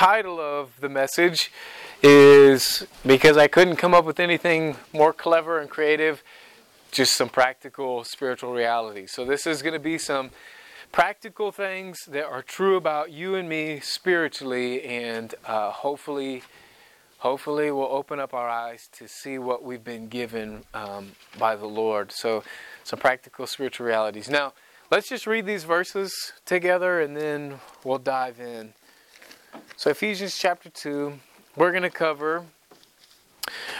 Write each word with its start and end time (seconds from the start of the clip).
title 0.00 0.40
of 0.40 0.80
the 0.80 0.88
message 0.88 1.52
is 2.02 2.86
because 3.04 3.36
I 3.36 3.48
couldn't 3.48 3.76
come 3.76 3.92
up 3.92 4.06
with 4.06 4.18
anything 4.18 4.76
more 4.94 5.12
clever 5.12 5.58
and 5.58 5.68
creative, 5.68 6.22
just 6.90 7.14
some 7.14 7.28
practical 7.28 8.02
spiritual 8.04 8.54
reality. 8.54 9.06
So, 9.06 9.26
this 9.26 9.46
is 9.46 9.60
going 9.60 9.74
to 9.74 9.78
be 9.78 9.98
some 9.98 10.30
practical 10.90 11.52
things 11.52 11.98
that 12.08 12.24
are 12.24 12.40
true 12.40 12.76
about 12.76 13.12
you 13.12 13.34
and 13.34 13.46
me 13.46 13.78
spiritually, 13.80 14.82
and 14.84 15.34
uh, 15.44 15.70
hopefully, 15.70 16.44
hopefully, 17.18 17.70
will 17.70 17.82
open 17.90 18.18
up 18.18 18.32
our 18.32 18.48
eyes 18.48 18.88
to 18.92 19.06
see 19.06 19.36
what 19.36 19.62
we've 19.62 19.84
been 19.84 20.08
given 20.08 20.64
um, 20.72 21.12
by 21.38 21.56
the 21.56 21.66
Lord. 21.66 22.10
So, 22.10 22.42
some 22.84 22.98
practical 22.98 23.46
spiritual 23.46 23.84
realities. 23.84 24.30
Now, 24.30 24.54
let's 24.90 25.10
just 25.10 25.26
read 25.26 25.44
these 25.44 25.64
verses 25.64 26.32
together, 26.46 27.02
and 27.02 27.14
then 27.14 27.60
we'll 27.84 27.98
dive 27.98 28.40
in. 28.40 28.72
So, 29.76 29.90
Ephesians 29.90 30.36
chapter 30.36 30.68
two, 30.68 31.20
we're 31.56 31.70
going 31.70 31.82
to 31.82 31.90
cover 31.90 32.44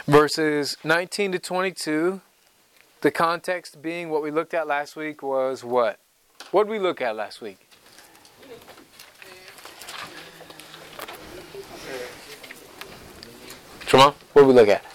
verses 0.07 0.77
19 0.83 1.33
to 1.33 1.39
22. 1.39 2.21
The 3.01 3.11
context 3.11 3.81
being 3.81 4.09
what 4.09 4.21
we 4.21 4.31
looked 4.31 4.53
at 4.53 4.67
last 4.67 4.95
week 4.95 5.23
was 5.23 5.63
what? 5.63 5.99
What 6.51 6.65
did 6.65 6.71
we 6.71 6.79
look 6.79 7.01
at 7.01 7.15
last 7.15 7.41
week? 7.41 7.67
Tremont, 13.81 14.15
what 14.33 14.43
did 14.43 14.47
we 14.47 14.53
look 14.53 14.69
at? 14.69 14.85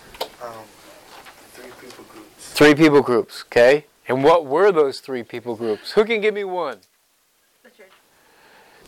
Um, 0.42 0.52
three 1.52 1.70
people 1.80 2.04
groups. 2.04 2.52
Three 2.52 2.74
people 2.74 3.02
groups, 3.02 3.44
okay? 3.48 3.86
And 4.08 4.24
what 4.24 4.46
were 4.46 4.72
those 4.72 5.00
three 5.00 5.22
people 5.22 5.54
groups? 5.56 5.92
Who 5.92 6.04
can 6.04 6.20
give 6.20 6.34
me 6.34 6.44
one? 6.44 6.78
The 7.62 7.70
church. 7.70 7.92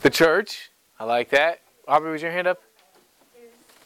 The 0.03 0.11
church. 0.11 0.71
I 0.99 1.05
like 1.05 1.31
that. 1.31 1.61
Aubrey, 1.89 2.13
was 2.13 2.21
your 2.21 2.31
hand 2.31 2.47
up? 2.47 2.61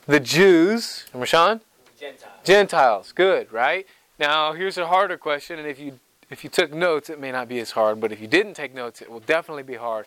The 0.06 0.18
Jews. 0.18 1.06
And 1.12 1.22
Rashawn? 1.22 1.60
Gentiles. 2.00 2.32
Gentiles. 2.42 3.12
Good, 3.12 3.52
right? 3.52 3.86
Now, 4.18 4.54
here's 4.54 4.76
a 4.76 4.88
harder 4.88 5.16
question, 5.16 5.60
and 5.60 5.68
if 5.68 5.78
you 5.78 6.00
if 6.28 6.42
you 6.42 6.50
took 6.50 6.72
notes, 6.72 7.10
it 7.10 7.20
may 7.20 7.30
not 7.30 7.46
be 7.46 7.60
as 7.60 7.72
hard, 7.72 8.00
but 8.00 8.10
if 8.10 8.20
you 8.20 8.26
didn't 8.26 8.54
take 8.54 8.74
notes, 8.74 9.02
it 9.02 9.10
will 9.10 9.20
definitely 9.20 9.62
be 9.62 9.74
hard. 9.74 10.06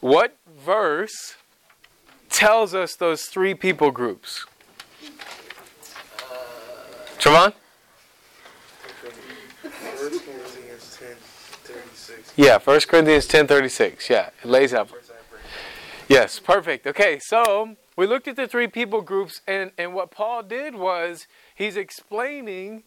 What 0.00 0.36
verse 0.48 1.36
tells 2.30 2.74
us 2.74 2.96
those 2.96 3.26
three 3.26 3.54
people 3.54 3.90
groups? 3.90 4.46
Uh, 6.18 6.34
Trevon? 7.18 7.52
10, 10.98 11.16
36. 11.62 12.32
Yeah, 12.36 12.58
1 12.58 12.80
Corinthians 12.88 13.28
10:36. 13.28 14.08
Yeah, 14.08 14.30
it 14.42 14.48
lays 14.48 14.74
out. 14.74 14.90
Yes, 16.08 16.38
perfect. 16.38 16.86
Okay, 16.86 17.18
so 17.22 17.76
we 17.96 18.06
looked 18.06 18.28
at 18.28 18.36
the 18.36 18.46
three 18.46 18.68
people 18.68 19.02
groups, 19.02 19.40
and, 19.46 19.70
and 19.78 19.94
what 19.94 20.10
Paul 20.10 20.42
did 20.42 20.74
was 20.74 21.26
he's 21.54 21.76
explaining 21.76 22.82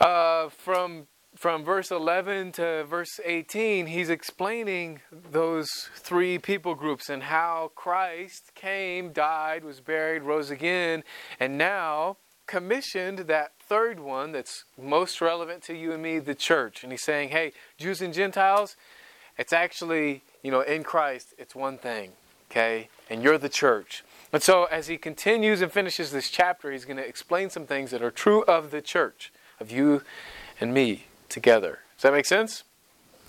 uh, 0.00 0.48
from 0.48 1.06
from 1.36 1.64
verse 1.64 1.90
11 1.90 2.52
to 2.52 2.84
verse 2.84 3.20
18, 3.22 3.86
he's 3.86 4.08
explaining 4.08 5.00
those 5.32 5.68
three 5.94 6.38
people 6.38 6.74
groups 6.74 7.10
and 7.10 7.24
how 7.24 7.70
Christ 7.74 8.52
came, 8.54 9.12
died, 9.12 9.62
was 9.62 9.80
buried, 9.80 10.22
rose 10.22 10.50
again, 10.50 11.04
and 11.38 11.58
now 11.58 12.16
commissioned 12.46 13.18
that 13.20 13.52
third 13.60 14.00
one 14.00 14.32
that's 14.32 14.64
most 14.80 15.20
relevant 15.20 15.62
to 15.64 15.74
you 15.74 15.92
and 15.92 16.02
me, 16.02 16.18
the 16.18 16.34
church. 16.34 16.82
And 16.82 16.90
he's 16.90 17.02
saying, 17.02 17.28
hey, 17.28 17.52
Jews 17.76 18.00
and 18.00 18.14
Gentiles, 18.14 18.76
it's 19.36 19.52
actually, 19.52 20.22
you 20.46 20.52
know, 20.52 20.60
in 20.60 20.84
Christ, 20.84 21.34
it's 21.38 21.56
one 21.56 21.76
thing, 21.76 22.12
okay? 22.48 22.88
And 23.10 23.20
you're 23.20 23.36
the 23.36 23.48
church. 23.48 24.04
And 24.32 24.40
so 24.40 24.66
as 24.66 24.86
he 24.86 24.96
continues 24.96 25.60
and 25.60 25.72
finishes 25.72 26.12
this 26.12 26.30
chapter, 26.30 26.70
he's 26.70 26.84
going 26.84 26.98
to 26.98 27.04
explain 27.04 27.50
some 27.50 27.66
things 27.66 27.90
that 27.90 28.00
are 28.00 28.12
true 28.12 28.44
of 28.44 28.70
the 28.70 28.80
church, 28.80 29.32
of 29.58 29.72
you 29.72 30.02
and 30.60 30.72
me 30.72 31.06
together. 31.28 31.80
Does 31.96 32.02
that 32.02 32.12
make 32.12 32.26
sense? 32.26 32.62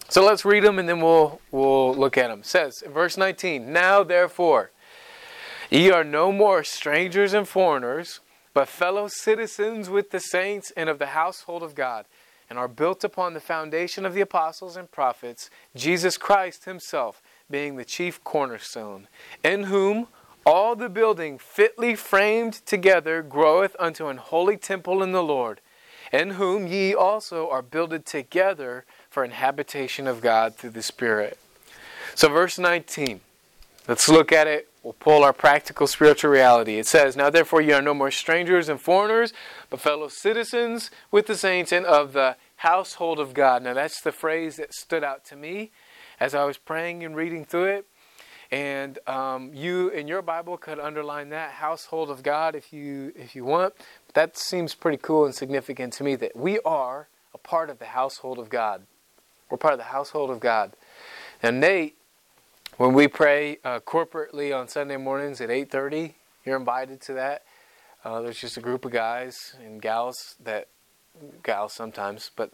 So 0.09 0.23
let's 0.23 0.45
read 0.45 0.63
them 0.63 0.77
and 0.77 0.87
then 0.87 1.01
we'll 1.01 1.41
we'll 1.49 1.95
look 1.95 2.19
at 2.19 2.27
them. 2.27 2.41
It 2.41 2.45
says 2.45 2.83
in 2.83 2.91
verse 2.91 3.17
19, 3.17 3.73
Now 3.73 4.03
therefore, 4.03 4.69
ye 5.71 5.89
are 5.89 6.03
no 6.03 6.31
more 6.31 6.63
strangers 6.63 7.33
and 7.33 7.47
foreigners, 7.47 8.19
but 8.53 8.67
fellow 8.67 9.07
citizens 9.07 9.89
with 9.89 10.11
the 10.11 10.19
saints 10.19 10.71
and 10.77 10.87
of 10.87 10.99
the 10.99 11.07
household 11.07 11.63
of 11.63 11.73
God, 11.73 12.05
and 12.49 12.57
are 12.57 12.67
built 12.67 13.03
upon 13.03 13.33
the 13.33 13.39
foundation 13.39 14.05
of 14.05 14.13
the 14.13 14.21
apostles 14.21 14.77
and 14.77 14.91
prophets, 14.91 15.49
Jesus 15.75 16.17
Christ 16.17 16.65
himself 16.65 17.21
being 17.49 17.75
the 17.75 17.85
chief 17.85 18.23
cornerstone, 18.23 19.07
in 19.43 19.63
whom 19.63 20.07
all 20.45 20.75
the 20.75 20.89
building 20.89 21.37
fitly 21.37 21.95
framed 21.95 22.53
together 22.53 23.21
groweth 23.21 23.75
unto 23.79 24.07
an 24.07 24.17
holy 24.17 24.57
temple 24.57 25.03
in 25.03 25.11
the 25.11 25.23
Lord 25.23 25.61
in 26.11 26.31
whom 26.31 26.67
ye 26.67 26.93
also 26.93 27.49
are 27.49 27.61
builded 27.61 28.05
together 28.05 28.85
for 29.09 29.23
an 29.23 29.31
habitation 29.31 30.07
of 30.07 30.21
God 30.21 30.55
through 30.55 30.71
the 30.71 30.81
Spirit. 30.81 31.37
So, 32.15 32.29
verse 32.29 32.57
19, 32.57 33.19
let's 33.87 34.09
look 34.09 34.31
at 34.31 34.47
it. 34.47 34.69
We'll 34.87 34.93
pull 34.93 35.25
our 35.25 35.33
practical 35.33 35.85
spiritual 35.85 36.31
reality. 36.31 36.77
It 36.79 36.87
says, 36.87 37.17
Now 37.17 37.29
therefore 37.29 37.59
you 37.59 37.73
are 37.73 37.81
no 37.81 37.93
more 37.93 38.09
strangers 38.09 38.69
and 38.69 38.79
foreigners, 38.79 39.33
but 39.69 39.81
fellow 39.81 40.07
citizens 40.07 40.91
with 41.11 41.27
the 41.27 41.35
saints 41.35 41.73
and 41.73 41.85
of 41.85 42.13
the 42.13 42.37
household 42.55 43.19
of 43.19 43.33
God. 43.33 43.63
Now, 43.63 43.73
that's 43.73 43.99
the 43.99 44.13
phrase 44.13 44.55
that 44.55 44.73
stood 44.73 45.03
out 45.03 45.25
to 45.25 45.35
me 45.35 45.71
as 46.21 46.33
I 46.33 46.45
was 46.45 46.57
praying 46.57 47.03
and 47.03 47.17
reading 47.17 47.43
through 47.43 47.65
it. 47.65 47.85
And 48.49 48.97
um, 49.07 49.51
you 49.53 49.89
in 49.89 50.07
your 50.07 50.21
Bible 50.21 50.55
could 50.55 50.79
underline 50.79 51.31
that 51.31 51.51
household 51.51 52.09
of 52.09 52.23
God 52.23 52.55
if 52.55 52.71
you 52.71 53.11
if 53.13 53.35
you 53.35 53.43
want. 53.43 53.73
That 54.13 54.37
seems 54.37 54.73
pretty 54.73 54.99
cool 54.99 55.25
and 55.25 55.35
significant 55.35 55.91
to 55.95 56.05
me 56.05 56.15
that 56.15 56.33
we 56.33 56.59
are 56.61 57.09
a 57.33 57.37
part 57.37 57.69
of 57.69 57.79
the 57.79 57.87
household 57.87 58.39
of 58.39 58.47
God. 58.47 58.83
We're 59.51 59.57
part 59.57 59.73
of 59.73 59.79
the 59.79 59.91
household 59.91 60.29
of 60.29 60.39
God. 60.39 60.77
And 61.43 61.59
Nate, 61.59 61.96
when 62.77 62.93
we 62.93 63.07
pray 63.07 63.57
uh, 63.63 63.79
corporately 63.79 64.57
on 64.57 64.67
Sunday 64.67 64.97
mornings 64.97 65.41
at 65.41 65.49
8:30, 65.49 66.13
you're 66.45 66.57
invited 66.57 67.01
to 67.01 67.13
that. 67.13 67.43
Uh, 68.05 68.21
there's 68.21 68.39
just 68.39 68.55
a 68.55 68.61
group 68.61 68.85
of 68.85 68.91
guys 68.91 69.55
and 69.63 69.81
gals 69.81 70.35
that 70.43 70.67
gals 71.43 71.73
sometimes, 71.73 72.29
but 72.35 72.51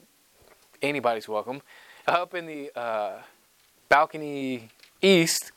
anybody's 0.81 1.27
welcome. 1.27 1.61
Up 2.07 2.33
in 2.33 2.45
the 2.45 2.71
uh, 2.73 3.21
balcony 3.89 4.69
east, 5.01 5.51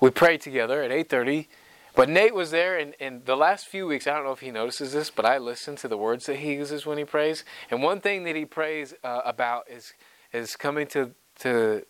we 0.00 0.10
pray 0.10 0.38
together 0.38 0.82
at 0.82 0.90
8:30. 0.90 1.48
But 1.94 2.08
Nate 2.08 2.34
was 2.34 2.50
there, 2.52 2.78
and, 2.78 2.94
and 3.00 3.26
the 3.26 3.36
last 3.36 3.66
few 3.66 3.86
weeks, 3.86 4.06
I 4.06 4.14
don't 4.14 4.24
know 4.24 4.32
if 4.32 4.40
he 4.40 4.50
notices 4.50 4.94
this, 4.94 5.10
but 5.10 5.26
I 5.26 5.36
listen 5.36 5.76
to 5.76 5.88
the 5.88 5.98
words 5.98 6.24
that 6.24 6.36
he 6.36 6.54
uses 6.54 6.86
when 6.86 6.96
he 6.96 7.04
prays. 7.04 7.44
And 7.70 7.82
one 7.82 8.00
thing 8.00 8.24
that 8.24 8.34
he 8.34 8.46
prays 8.46 8.94
uh, 9.04 9.20
about 9.24 9.68
is 9.68 9.92
is 10.32 10.54
coming 10.54 10.86
to 10.88 11.10
to 11.40 11.84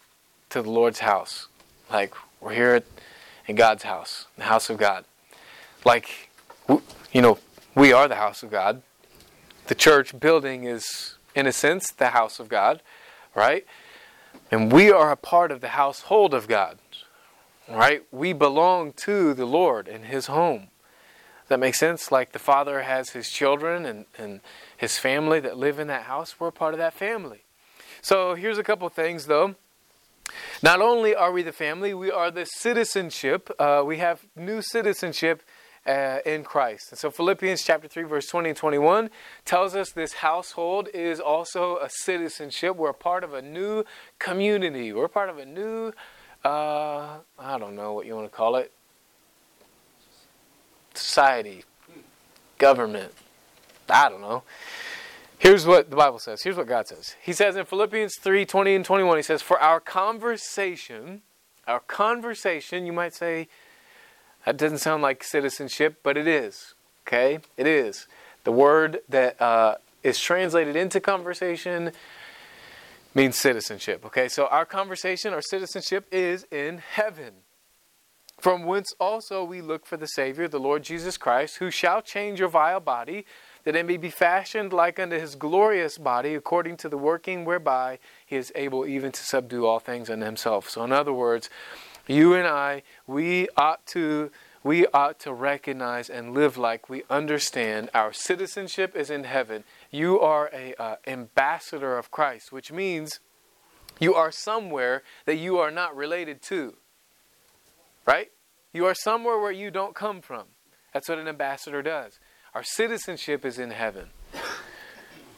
to 0.49 0.63
the 0.63 0.71
Lord's 0.71 1.01
house. 1.01 1.49
Like 1.93 2.15
we're 2.41 2.55
here 2.55 2.75
at, 2.75 2.85
in 3.47 3.57
God's 3.57 3.83
house, 3.83 4.27
the 4.37 4.45
house 4.45 4.71
of 4.71 4.79
God. 4.79 5.05
Like 5.85 6.31
you 6.69 7.21
know, 7.21 7.39
we 7.75 7.93
are 7.93 8.09
the 8.09 8.17
house 8.17 8.43
of 8.43 8.51
God. 8.51 8.83
The 9.67 9.75
church 9.75 10.19
building 10.19 10.65
is, 10.65 11.17
in 11.35 11.47
a 11.47 11.53
sense, 11.53 11.91
the 11.91 12.09
house 12.09 12.41
of 12.41 12.49
God, 12.49 12.81
right? 13.35 13.67
And 14.51 14.73
we 14.73 14.91
are 14.91 15.13
a 15.13 15.17
part 15.17 15.53
of 15.53 15.61
the 15.61 15.69
household 15.69 16.35
of 16.35 16.49
God. 16.49 16.79
Right? 17.69 18.03
We 18.11 18.33
belong 18.33 18.93
to 18.95 19.35
the 19.35 19.47
Lord 19.47 19.89
and 19.89 20.05
His 20.07 20.27
home. 20.27 20.69
That 21.49 21.61
make 21.61 21.75
sense? 21.75 22.11
Like 22.11 22.33
the 22.33 22.39
Father 22.39 22.83
has 22.83 23.11
His 23.11 23.31
children 23.31 23.87
and, 23.87 24.05
and 24.19 24.41
His 24.77 24.99
family 24.99 25.41
that 25.41 25.57
live 25.57 25.79
in 25.79 25.87
that 25.87 26.03
house, 26.03 26.37
we're 26.39 26.51
part 26.51 26.75
of 26.75 26.79
that 26.79 26.93
family. 26.93 27.45
So 28.01 28.35
here's 28.35 28.59
a 28.59 28.65
couple 28.65 28.89
things 28.89 29.27
though. 29.27 29.55
Not 30.63 30.81
only 30.81 31.15
are 31.15 31.33
we 31.33 31.43
the 31.43 31.53
family, 31.53 31.95
we 31.95 32.11
are 32.11 32.31
the 32.31 32.45
citizenship. 32.45 33.51
Uh, 33.59 33.83
we 33.85 33.99
have 33.99 34.27
new 34.37 34.63
citizenship 34.63 35.43
uh, 35.87 36.19
in 36.25 36.45
Christ. 36.45 36.91
And 36.91 36.99
so 36.99 37.11
Philippians 37.11 37.63
chapter 37.63 37.89
3 37.89 38.05
verse 38.05 38.27
20 38.27 38.51
and 38.51 38.59
21 38.59 39.11
tells 39.45 39.75
us 39.75 39.91
this 39.91 40.15
household 40.15 40.89
is 40.95 41.21
also 41.21 41.79
a 41.79 41.89
citizenship. 41.89 42.77
We're 42.77 42.93
part 42.93 43.25
of 43.25 43.35
a 43.35 43.43
new 43.43 43.85
community. 44.19 44.93
We're 44.93 45.09
part 45.09 45.29
of 45.29 45.39
a 45.39 45.47
new 45.47 45.93
uh, 46.45 47.19
I 47.39 47.59
don't 47.59 47.77
know 47.77 47.93
what 47.93 48.07
you 48.07 48.17
want 48.17 48.31
to 48.31 48.37
call 48.37 48.57
it. 48.57 48.73
Society, 50.95 51.65
government. 52.59 53.13
I 53.89 54.09
don't 54.09 54.21
know. 54.21 54.43
Here's 55.43 55.67
what 55.67 55.91
the 55.91 55.97
Bible 55.97 56.21
says. 56.21 56.41
Here's 56.45 56.57
what 56.57 56.69
God 56.69 56.87
says. 56.87 57.17
He 57.21 57.33
says 57.33 57.57
in 57.57 57.65
Philippians 57.65 58.17
3 58.17 58.47
20 58.47 58.77
and 58.77 58.85
21, 58.85 59.17
He 59.17 59.23
says, 59.25 59.43
For 59.43 59.59
our 59.59 59.81
conversation, 59.81 61.23
our 61.67 61.81
conversation, 61.81 62.87
you 62.87 62.93
might 62.93 63.13
say, 63.13 63.49
that 64.47 64.57
doesn't 64.57 64.79
sound 64.79 65.03
like 65.03 65.25
citizenship, 65.25 65.99
but 66.05 66.17
it 66.17 66.29
is. 66.29 66.75
Okay? 67.05 67.41
It 67.57 67.67
is. 67.67 68.07
The 68.45 68.53
word 68.53 69.01
that 69.09 69.43
uh, 69.43 69.79
is 70.05 70.21
translated 70.21 70.77
into 70.77 71.01
conversation 71.01 71.91
means 73.13 73.37
citizenship. 73.37 74.07
Okay, 74.07 74.29
so 74.29 74.47
our 74.47 74.65
conversation, 74.65 75.35
our 75.35 75.43
citizenship 75.43 76.07
is 76.13 76.47
in 76.53 76.79
heaven. 76.79 77.35
from 78.39 78.65
whence 78.65 78.93
also 79.01 79.43
we 79.43 79.61
look 79.61 79.87
for 79.87 79.97
the 79.97 80.07
Savior, 80.07 80.47
the 80.47 80.61
Lord 80.61 80.85
Jesus 80.85 81.17
Christ, 81.17 81.57
who 81.57 81.71
shall 81.71 82.01
change 82.01 82.39
your 82.39 82.49
vile 82.49 82.81
body, 82.81 83.27
that 83.65 83.77
it 83.77 83.87
may 83.87 83.97
be 83.97 84.11
fashioned 84.11 84.73
like 84.73 84.99
unto 84.99 85.19
his 85.19 85.35
glorious 85.35 85.99
body, 85.99 86.35
according 86.35 86.77
to 86.79 86.89
the 86.89 86.99
working 86.99 87.45
whereby 87.45 87.99
he 88.25 88.37
is 88.37 88.53
able 88.55 88.87
even 88.87 89.13
to 89.13 89.23
subdue 89.23 89.67
all 89.67 89.79
things 89.79 90.11
unto 90.11 90.25
himself. 90.25 90.69
So, 90.69 90.83
in 90.85 90.93
other 90.93 91.13
words, 91.13 91.49
you 92.07 92.35
and 92.35 92.47
I, 92.47 92.83
we 93.07 93.49
ought 93.57 93.87
to 93.89 94.31
we 94.65 94.87
ought 94.89 95.19
to 95.21 95.33
recognize 95.33 96.09
and 96.09 96.35
live 96.35 96.57
like 96.57 96.89
we 96.89 97.03
understand 97.11 97.91
our 97.95 98.13
citizenship 98.13 98.95
is 98.95 99.11
in 99.11 99.25
heaven. 99.25 99.65
You 99.91 100.21
are 100.21 100.51
a 100.53 100.75
uh, 100.81 100.97
ambassador 101.05 101.99
of 101.99 102.13
Christ, 102.13 102.53
which 102.53 102.71
means 102.71 103.19
you 103.99 104.15
are 104.15 104.31
somewhere 104.31 105.03
that 105.25 105.37
you 105.37 105.59
are 105.59 105.73
not 105.73 105.97
related 105.97 106.43
to. 106.43 106.77
Right? 108.07 108.31
You 108.73 108.87
are 108.87 108.95
somewhere 108.95 109.39
where 109.39 109.53
you 109.53 109.71
don't 109.71 109.95
come 109.95 110.21
from. 110.21 110.45
That's 110.93 111.09
what 111.09 111.19
an 111.19 111.29
ambassador 111.29 111.83
does. 111.83 112.19
Our 112.55 112.63
citizenship 112.63 113.45
is 113.45 113.59
in 113.59 113.71
heaven. 113.71 114.09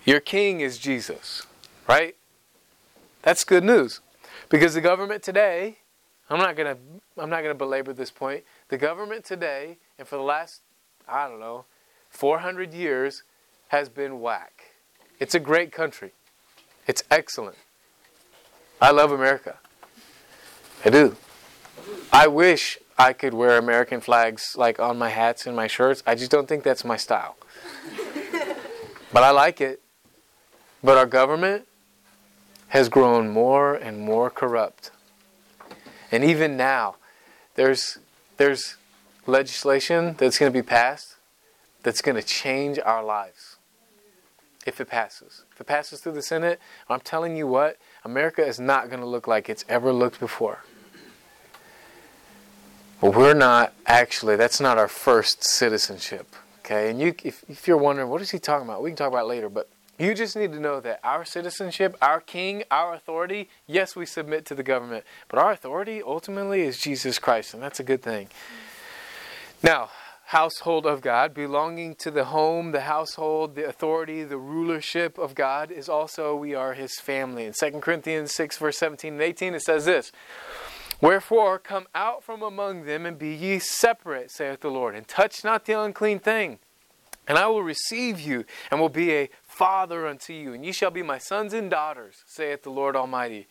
Your 0.04 0.20
king 0.20 0.60
is 0.60 0.78
Jesus, 0.78 1.46
right? 1.88 2.16
That's 3.22 3.44
good 3.44 3.64
news. 3.64 4.00
Because 4.48 4.74
the 4.74 4.80
government 4.80 5.22
today, 5.22 5.78
I'm 6.28 6.38
not 6.38 6.56
going 6.56 6.74
to 6.74 6.80
I'm 7.22 7.30
not 7.30 7.42
going 7.42 7.54
to 7.54 7.58
belabor 7.58 7.92
this 7.92 8.10
point. 8.10 8.44
The 8.68 8.78
government 8.78 9.24
today 9.24 9.78
and 9.98 10.08
for 10.08 10.16
the 10.16 10.22
last 10.22 10.62
I 11.08 11.28
don't 11.28 11.40
know, 11.40 11.64
400 12.10 12.72
years 12.74 13.22
has 13.68 13.88
been 13.88 14.20
whack. 14.20 14.72
It's 15.20 15.34
a 15.34 15.40
great 15.40 15.72
country. 15.72 16.12
It's 16.86 17.02
excellent. 17.10 17.56
I 18.80 18.90
love 18.90 19.12
America. 19.12 19.58
I 20.84 20.90
do. 20.90 21.16
I 22.12 22.26
wish 22.26 22.78
I 22.96 23.12
could 23.12 23.34
wear 23.34 23.58
American 23.58 24.00
flags 24.00 24.54
like 24.56 24.78
on 24.78 24.98
my 24.98 25.08
hats 25.08 25.46
and 25.46 25.56
my 25.56 25.66
shirts. 25.66 26.02
I 26.06 26.14
just 26.14 26.30
don't 26.30 26.48
think 26.48 26.62
that's 26.62 26.84
my 26.84 26.96
style. 26.96 27.36
but 29.12 29.22
I 29.22 29.30
like 29.30 29.60
it. 29.60 29.80
But 30.82 30.96
our 30.96 31.06
government 31.06 31.66
has 32.68 32.88
grown 32.88 33.30
more 33.30 33.74
and 33.74 34.00
more 34.00 34.30
corrupt. 34.30 34.90
And 36.12 36.22
even 36.22 36.56
now, 36.56 36.96
there's 37.54 37.98
there's 38.36 38.76
legislation 39.26 40.14
that's 40.18 40.38
going 40.38 40.52
to 40.52 40.56
be 40.56 40.62
passed 40.62 41.16
that's 41.84 42.02
going 42.02 42.16
to 42.16 42.22
change 42.22 42.78
our 42.84 43.04
lives. 43.04 43.56
If 44.66 44.80
it 44.80 44.88
passes. 44.88 45.44
If 45.52 45.60
it 45.60 45.66
passes 45.66 46.00
through 46.00 46.12
the 46.12 46.22
Senate, 46.22 46.58
I'm 46.88 47.00
telling 47.00 47.36
you 47.36 47.46
what, 47.46 47.76
America 48.04 48.44
is 48.44 48.58
not 48.58 48.88
going 48.88 49.00
to 49.00 49.06
look 49.06 49.28
like 49.28 49.48
it's 49.48 49.64
ever 49.68 49.92
looked 49.92 50.18
before. 50.18 50.64
We're 53.04 53.34
not 53.34 53.74
actually, 53.84 54.36
that's 54.36 54.60
not 54.60 54.78
our 54.78 54.88
first 54.88 55.44
citizenship. 55.44 56.26
Okay, 56.60 56.88
and 56.88 56.98
you, 56.98 57.14
if, 57.22 57.44
if 57.50 57.68
you're 57.68 57.76
wondering, 57.76 58.08
what 58.08 58.22
is 58.22 58.30
he 58.30 58.38
talking 58.38 58.66
about? 58.66 58.82
We 58.82 58.88
can 58.88 58.96
talk 58.96 59.08
about 59.08 59.26
later, 59.26 59.50
but 59.50 59.68
you 59.98 60.14
just 60.14 60.36
need 60.36 60.52
to 60.52 60.58
know 60.58 60.80
that 60.80 61.00
our 61.04 61.26
citizenship, 61.26 61.98
our 62.00 62.18
king, 62.18 62.64
our 62.70 62.94
authority, 62.94 63.50
yes, 63.66 63.94
we 63.94 64.06
submit 64.06 64.46
to 64.46 64.54
the 64.54 64.62
government, 64.62 65.04
but 65.28 65.38
our 65.38 65.52
authority 65.52 66.02
ultimately 66.02 66.62
is 66.62 66.78
Jesus 66.78 67.18
Christ, 67.18 67.52
and 67.52 67.62
that's 67.62 67.78
a 67.78 67.84
good 67.84 68.00
thing. 68.00 68.28
Now, 69.62 69.90
household 70.28 70.86
of 70.86 71.02
God, 71.02 71.34
belonging 71.34 71.96
to 71.96 72.10
the 72.10 72.24
home, 72.24 72.72
the 72.72 72.80
household, 72.80 73.54
the 73.54 73.66
authority, 73.66 74.24
the 74.24 74.38
rulership 74.38 75.18
of 75.18 75.34
God 75.34 75.70
is 75.70 75.90
also 75.90 76.34
we 76.34 76.54
are 76.54 76.72
his 76.72 76.98
family. 76.98 77.44
In 77.44 77.52
2 77.52 77.80
Corinthians 77.80 78.34
6, 78.34 78.56
verse 78.56 78.78
17 78.78 79.12
and 79.12 79.22
18, 79.22 79.54
it 79.54 79.60
says 79.60 79.84
this 79.84 80.10
Wherefore, 81.00 81.58
come 81.58 81.86
out 81.94 82.22
from 82.22 82.42
among 82.42 82.84
them 82.84 83.04
and 83.04 83.18
be 83.18 83.34
ye 83.34 83.58
separate, 83.58 84.30
saith 84.30 84.60
the 84.60 84.70
Lord, 84.70 84.94
and 84.94 85.06
touch 85.06 85.44
not 85.44 85.64
the 85.64 85.78
unclean 85.78 86.18
thing. 86.18 86.58
And 87.26 87.38
I 87.38 87.46
will 87.46 87.62
receive 87.62 88.20
you, 88.20 88.44
and 88.70 88.80
will 88.80 88.88
be 88.88 89.12
a 89.12 89.30
father 89.42 90.06
unto 90.06 90.32
you, 90.32 90.52
and 90.52 90.64
ye 90.64 90.72
shall 90.72 90.90
be 90.90 91.02
my 91.02 91.18
sons 91.18 91.54
and 91.54 91.70
daughters, 91.70 92.16
saith 92.26 92.62
the 92.62 92.70
Lord 92.70 92.96
Almighty. 92.96 93.46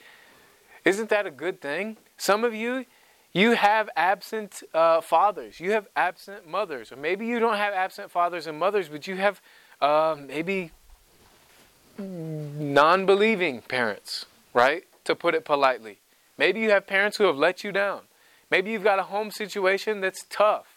Isn't 0.86 1.10
that 1.10 1.25
a 1.25 1.31
good 1.31 1.60
thing? 1.60 1.98
Some 2.18 2.44
of 2.44 2.54
you, 2.54 2.86
you 3.34 3.54
have 3.54 3.89
absent 3.96 4.62
uh, 4.74 5.01
fathers, 5.01 5.60
you 5.60 5.72
have 5.72 5.88
absent 5.96 6.48
mothers, 6.48 6.92
or 6.92 6.98
maybe 6.98 7.25
you 7.25 7.39
don't 7.39 7.57
have 7.57 7.74
absent 7.74 8.12
fathers 8.12 8.46
and 8.46 8.60
mothers, 8.60 8.89
but 8.89 9.07
you 9.07 9.16
have 9.16 9.42
uh, 9.81 10.16
maybe 10.19 10.72
non 11.98 13.06
believing 13.06 13.62
parents, 13.62 14.25
right? 14.54 14.84
To 15.06 15.16
put 15.16 15.34
it 15.34 15.46
politely. 15.46 16.00
Maybe 16.38 16.60
you 16.60 16.72
have 16.72 16.88
parents 16.88 17.18
who 17.18 17.26
have 17.26 17.38
let 17.38 17.64
you 17.64 17.72
down. 17.72 18.02
Maybe 18.50 18.72
you've 18.72 18.84
got 18.84 19.00
a 19.00 19.04
home 19.04 19.32
situation 19.32 20.02
that's 20.02 20.26
tough. 20.30 20.68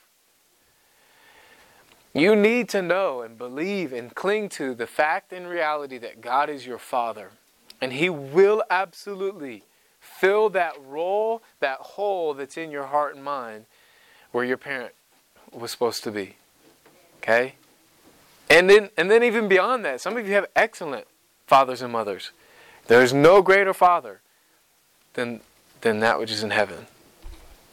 You 2.15 2.35
need 2.35 2.71
to 2.71 2.81
know 2.81 3.21
and 3.21 3.37
believe 3.37 3.93
and 3.93 4.15
cling 4.15 4.49
to 4.51 4.75
the 4.75 4.87
fact 4.87 5.33
and 5.33 5.47
reality 5.47 5.99
that 5.99 6.23
God 6.23 6.49
is 6.49 6.67
your 6.67 6.79
Father. 6.79 7.33
And 7.81 7.93
He 7.93 8.09
will 8.09 8.63
absolutely 8.71 9.65
fill 10.01 10.49
that 10.51 10.75
role, 10.83 11.43
that 11.61 11.79
hole 11.79 12.33
that's 12.33 12.57
in 12.57 12.71
your 12.71 12.87
heart 12.87 13.15
and 13.15 13.23
mind 13.23 13.67
where 14.33 14.45
your 14.45 14.57
parent 14.57 14.95
was 15.53 15.71
supposed 15.71 16.03
to 16.05 16.11
be. 16.11 16.37
Okay? 17.19 17.57
And 18.49 18.71
then 18.71 18.91
and 18.97 19.11
then 19.11 19.23
even 19.23 19.49
beyond 19.49 19.85
that, 19.85 20.01
some 20.01 20.17
of 20.17 20.27
you 20.27 20.33
have 20.35 20.47
excellent 20.57 21.07
fathers 21.47 21.83
and 21.83 21.93
mothers. 21.93 22.31
There's 22.87 23.13
no 23.13 23.43
greater 23.43 23.75
father 23.75 24.21
than, 25.17 25.41
than 25.81 25.99
that 26.01 26.21
which 26.21 26.31
is 26.31 26.43
in 26.43 26.51
heaven. 26.51 26.87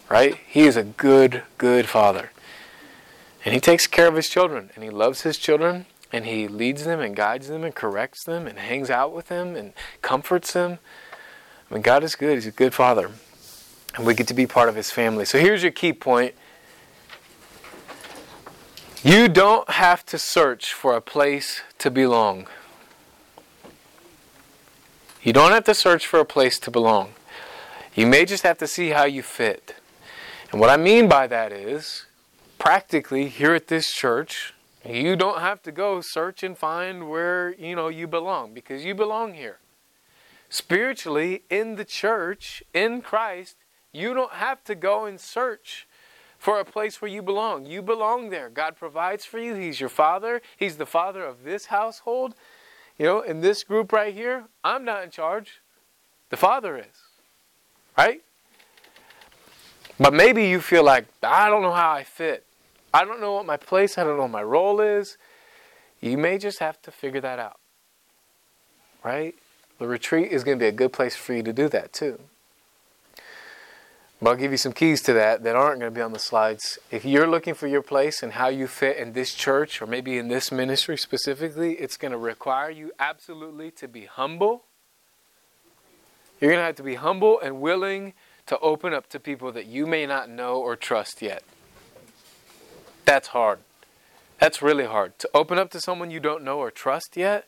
Right? 0.09 0.37
He 0.47 0.61
is 0.61 0.75
a 0.75 0.83
good, 0.83 1.43
good 1.57 1.87
father. 1.87 2.31
And 3.45 3.53
he 3.53 3.59
takes 3.59 3.87
care 3.87 4.07
of 4.07 4.15
his 4.15 4.29
children, 4.29 4.71
and 4.73 4.83
he 4.83 4.89
loves 4.89 5.21
his 5.21 5.37
children, 5.37 5.85
and 6.11 6.25
he 6.25 6.47
leads 6.47 6.85
them 6.85 6.99
and 6.99 7.15
guides 7.15 7.47
them 7.47 7.63
and 7.63 7.75
corrects 7.75 8.23
them 8.23 8.47
and 8.47 8.57
hangs 8.57 8.89
out 8.89 9.13
with 9.13 9.27
them 9.27 9.55
and 9.55 9.73
comforts 10.01 10.53
them. 10.53 10.79
I 11.69 11.73
mean, 11.73 11.83
God 11.83 12.03
is 12.03 12.15
good. 12.15 12.35
He's 12.35 12.47
a 12.47 12.51
good 12.51 12.73
father. 12.73 13.11
And 13.95 14.05
we 14.05 14.13
get 14.13 14.27
to 14.27 14.33
be 14.33 14.47
part 14.47 14.69
of 14.69 14.75
his 14.75 14.91
family. 14.91 15.25
So 15.25 15.37
here's 15.37 15.61
your 15.61 15.71
key 15.71 15.93
point. 15.93 16.35
You 19.03 19.27
don't 19.27 19.69
have 19.69 20.05
to 20.07 20.17
search 20.17 20.73
for 20.73 20.95
a 20.95 21.01
place 21.01 21.61
to 21.79 21.91
belong. 21.91 22.47
You 25.21 25.33
don't 25.33 25.51
have 25.51 25.65
to 25.65 25.73
search 25.73 26.05
for 26.05 26.19
a 26.19 26.25
place 26.25 26.59
to 26.59 26.71
belong. 26.71 27.13
You 27.95 28.07
may 28.07 28.25
just 28.25 28.41
have 28.41 28.57
to 28.57 28.65
see 28.65 28.89
how 28.89 29.03
you 29.03 29.21
fit. 29.21 29.75
And 30.51 30.59
what 30.59 30.71
I 30.71 30.77
mean 30.77 31.07
by 31.07 31.27
that 31.27 31.51
is, 31.51 32.07
practically 32.57 33.27
here 33.27 33.53
at 33.53 33.67
this 33.67 33.91
church, 33.91 34.55
you 34.83 35.15
don't 35.15 35.41
have 35.41 35.61
to 35.61 35.71
go 35.71 36.01
search 36.01 36.41
and 36.41 36.57
find 36.57 37.07
where, 37.07 37.53
you 37.53 37.75
know, 37.75 37.89
you 37.89 38.07
belong 38.07 38.51
because 38.51 38.83
you 38.83 38.95
belong 38.95 39.35
here. 39.35 39.59
Spiritually 40.49 41.43
in 41.51 41.75
the 41.75 41.85
church, 41.85 42.63
in 42.73 43.01
Christ, 43.01 43.57
you 43.91 44.15
don't 44.15 44.33
have 44.33 44.63
to 44.63 44.73
go 44.73 45.05
and 45.05 45.19
search 45.19 45.87
for 46.39 46.59
a 46.59 46.65
place 46.65 46.99
where 46.99 47.11
you 47.11 47.21
belong. 47.21 47.67
You 47.67 47.83
belong 47.83 48.31
there. 48.31 48.49
God 48.49 48.75
provides 48.75 49.23
for 49.23 49.37
you. 49.37 49.53
He's 49.53 49.79
your 49.79 49.89
father. 49.89 50.41
He's 50.57 50.77
the 50.77 50.87
father 50.87 51.23
of 51.23 51.43
this 51.43 51.67
household. 51.67 52.33
You 52.97 53.05
know, 53.05 53.21
in 53.21 53.41
this 53.41 53.63
group 53.63 53.93
right 53.93 54.15
here, 54.15 54.45
I'm 54.63 54.83
not 54.83 55.03
in 55.03 55.11
charge. 55.11 55.61
The 56.31 56.37
father 56.37 56.75
is. 56.75 57.02
Right? 57.97 58.21
But 59.99 60.13
maybe 60.13 60.47
you 60.47 60.59
feel 60.59 60.83
like, 60.83 61.05
I 61.21 61.49
don't 61.49 61.61
know 61.61 61.71
how 61.71 61.91
I 61.91 62.03
fit. 62.03 62.45
I 62.93 63.05
don't 63.05 63.21
know 63.21 63.33
what 63.33 63.45
my 63.45 63.57
place, 63.57 63.97
I 63.97 64.03
don't 64.03 64.17
know 64.17 64.23
what 64.23 64.31
my 64.31 64.43
role 64.43 64.81
is. 64.81 65.17
You 66.01 66.17
may 66.17 66.37
just 66.37 66.59
have 66.59 66.81
to 66.83 66.91
figure 66.91 67.21
that 67.21 67.39
out. 67.39 67.59
Right? 69.03 69.35
The 69.79 69.87
retreat 69.87 70.31
is 70.31 70.43
going 70.43 70.57
to 70.57 70.63
be 70.63 70.67
a 70.67 70.71
good 70.71 70.93
place 70.93 71.15
for 71.15 71.33
you 71.33 71.43
to 71.43 71.53
do 71.53 71.69
that 71.69 71.93
too. 71.93 72.19
But 74.21 74.29
I'll 74.29 74.35
give 74.37 74.51
you 74.51 74.57
some 74.57 74.71
keys 74.71 75.01
to 75.03 75.13
that 75.13 75.43
that 75.43 75.55
aren't 75.55 75.81
going 75.81 75.91
to 75.91 75.95
be 75.95 76.01
on 76.01 76.13
the 76.13 76.19
slides. 76.19 76.79
If 76.91 77.03
you're 77.03 77.27
looking 77.27 77.53
for 77.53 77.67
your 77.67 77.81
place 77.81 78.23
and 78.23 78.33
how 78.33 78.47
you 78.47 78.67
fit 78.67 78.95
in 78.97 79.13
this 79.13 79.33
church 79.33 79.81
or 79.81 79.85
maybe 79.85 80.17
in 80.17 80.29
this 80.29 80.51
ministry 80.51 80.97
specifically, 80.97 81.73
it's 81.73 81.97
going 81.97 82.13
to 82.13 82.17
require 82.17 82.69
you 82.69 82.91
absolutely 82.99 83.69
to 83.71 83.87
be 83.87 84.05
humble 84.05 84.63
you're 86.43 86.51
going 86.51 86.59
to 86.59 86.65
have 86.65 86.75
to 86.75 86.83
be 86.83 86.95
humble 86.95 87.39
and 87.39 87.61
willing 87.61 88.11
to 88.47 88.59
open 88.59 88.93
up 88.93 89.07
to 89.07 89.17
people 89.17 89.53
that 89.53 89.65
you 89.65 89.87
may 89.87 90.05
not 90.05 90.29
know 90.29 90.57
or 90.57 90.75
trust 90.75 91.21
yet. 91.21 91.41
That's 93.05 93.29
hard. 93.29 93.59
That's 94.39 94.61
really 94.61 94.83
hard. 94.83 95.17
To 95.19 95.29
open 95.33 95.57
up 95.57 95.71
to 95.71 95.79
someone 95.79 96.11
you 96.11 96.19
don't 96.19 96.43
know 96.43 96.59
or 96.59 96.69
trust 96.69 97.15
yet, 97.15 97.47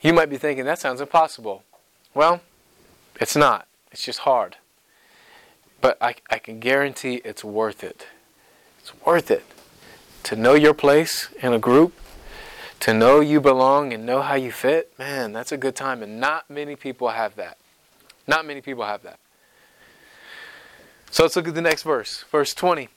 you 0.00 0.14
might 0.14 0.30
be 0.30 0.38
thinking, 0.38 0.64
that 0.64 0.78
sounds 0.78 1.02
impossible. 1.02 1.64
Well, 2.14 2.40
it's 3.20 3.36
not. 3.36 3.68
It's 3.90 4.06
just 4.06 4.20
hard. 4.20 4.56
But 5.82 5.98
I, 6.00 6.14
I 6.30 6.38
can 6.38 6.60
guarantee 6.60 7.20
it's 7.26 7.44
worth 7.44 7.84
it. 7.84 8.06
It's 8.78 8.94
worth 9.04 9.30
it 9.30 9.44
to 10.22 10.34
know 10.34 10.54
your 10.54 10.72
place 10.72 11.28
in 11.42 11.52
a 11.52 11.58
group 11.58 11.92
to 12.82 12.92
know 12.92 13.20
you 13.20 13.40
belong 13.40 13.92
and 13.92 14.04
know 14.04 14.22
how 14.22 14.34
you 14.34 14.50
fit, 14.50 14.92
man, 14.98 15.32
that's 15.32 15.52
a 15.52 15.56
good 15.56 15.76
time. 15.76 16.02
And 16.02 16.18
not 16.18 16.50
many 16.50 16.74
people 16.74 17.10
have 17.10 17.36
that. 17.36 17.56
Not 18.26 18.44
many 18.44 18.60
people 18.60 18.84
have 18.84 19.04
that. 19.04 19.20
So 21.12 21.22
let's 21.22 21.36
look 21.36 21.46
at 21.46 21.54
the 21.54 21.62
next 21.62 21.84
verse, 21.84 22.24
verse 22.32 22.52
20. 22.54 22.88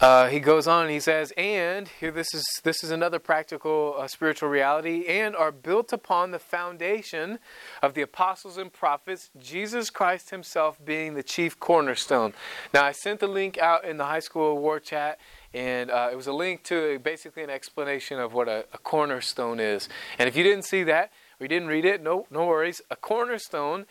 Uh, 0.00 0.28
he 0.28 0.40
goes 0.40 0.66
on 0.66 0.88
he 0.88 1.00
says, 1.00 1.30
and 1.36 1.88
here 2.00 2.10
this 2.10 2.32
is 2.32 2.44
this 2.62 2.82
is 2.82 2.90
another 2.90 3.18
practical 3.18 3.96
uh, 3.98 4.06
spiritual 4.06 4.48
reality, 4.48 5.04
and 5.06 5.36
are 5.36 5.52
built 5.52 5.92
upon 5.92 6.30
the 6.30 6.38
foundation 6.38 7.38
of 7.82 7.92
the 7.92 8.00
apostles 8.00 8.56
and 8.56 8.72
prophets, 8.72 9.28
Jesus 9.38 9.90
Christ 9.90 10.30
Himself 10.30 10.82
being 10.82 11.14
the 11.14 11.22
chief 11.22 11.60
cornerstone. 11.60 12.32
Now 12.72 12.84
I 12.84 12.92
sent 12.92 13.20
the 13.20 13.26
link 13.26 13.58
out 13.58 13.84
in 13.84 13.98
the 13.98 14.06
high 14.06 14.20
school 14.20 14.56
war 14.56 14.80
chat, 14.80 15.18
and 15.52 15.90
uh, 15.90 16.08
it 16.12 16.16
was 16.16 16.26
a 16.26 16.32
link 16.32 16.62
to 16.64 16.98
basically 17.00 17.42
an 17.42 17.50
explanation 17.50 18.18
of 18.18 18.32
what 18.32 18.48
a, 18.48 18.64
a 18.72 18.78
cornerstone 18.78 19.60
is. 19.60 19.88
And 20.18 20.28
if 20.28 20.36
you 20.36 20.42
didn't 20.42 20.64
see 20.64 20.84
that 20.84 21.10
or 21.38 21.44
you 21.44 21.48
didn't 21.48 21.68
read 21.68 21.84
it, 21.84 22.02
no 22.02 22.26
no 22.30 22.46
worries. 22.46 22.80
A 22.90 22.96
cornerstone 22.96 23.86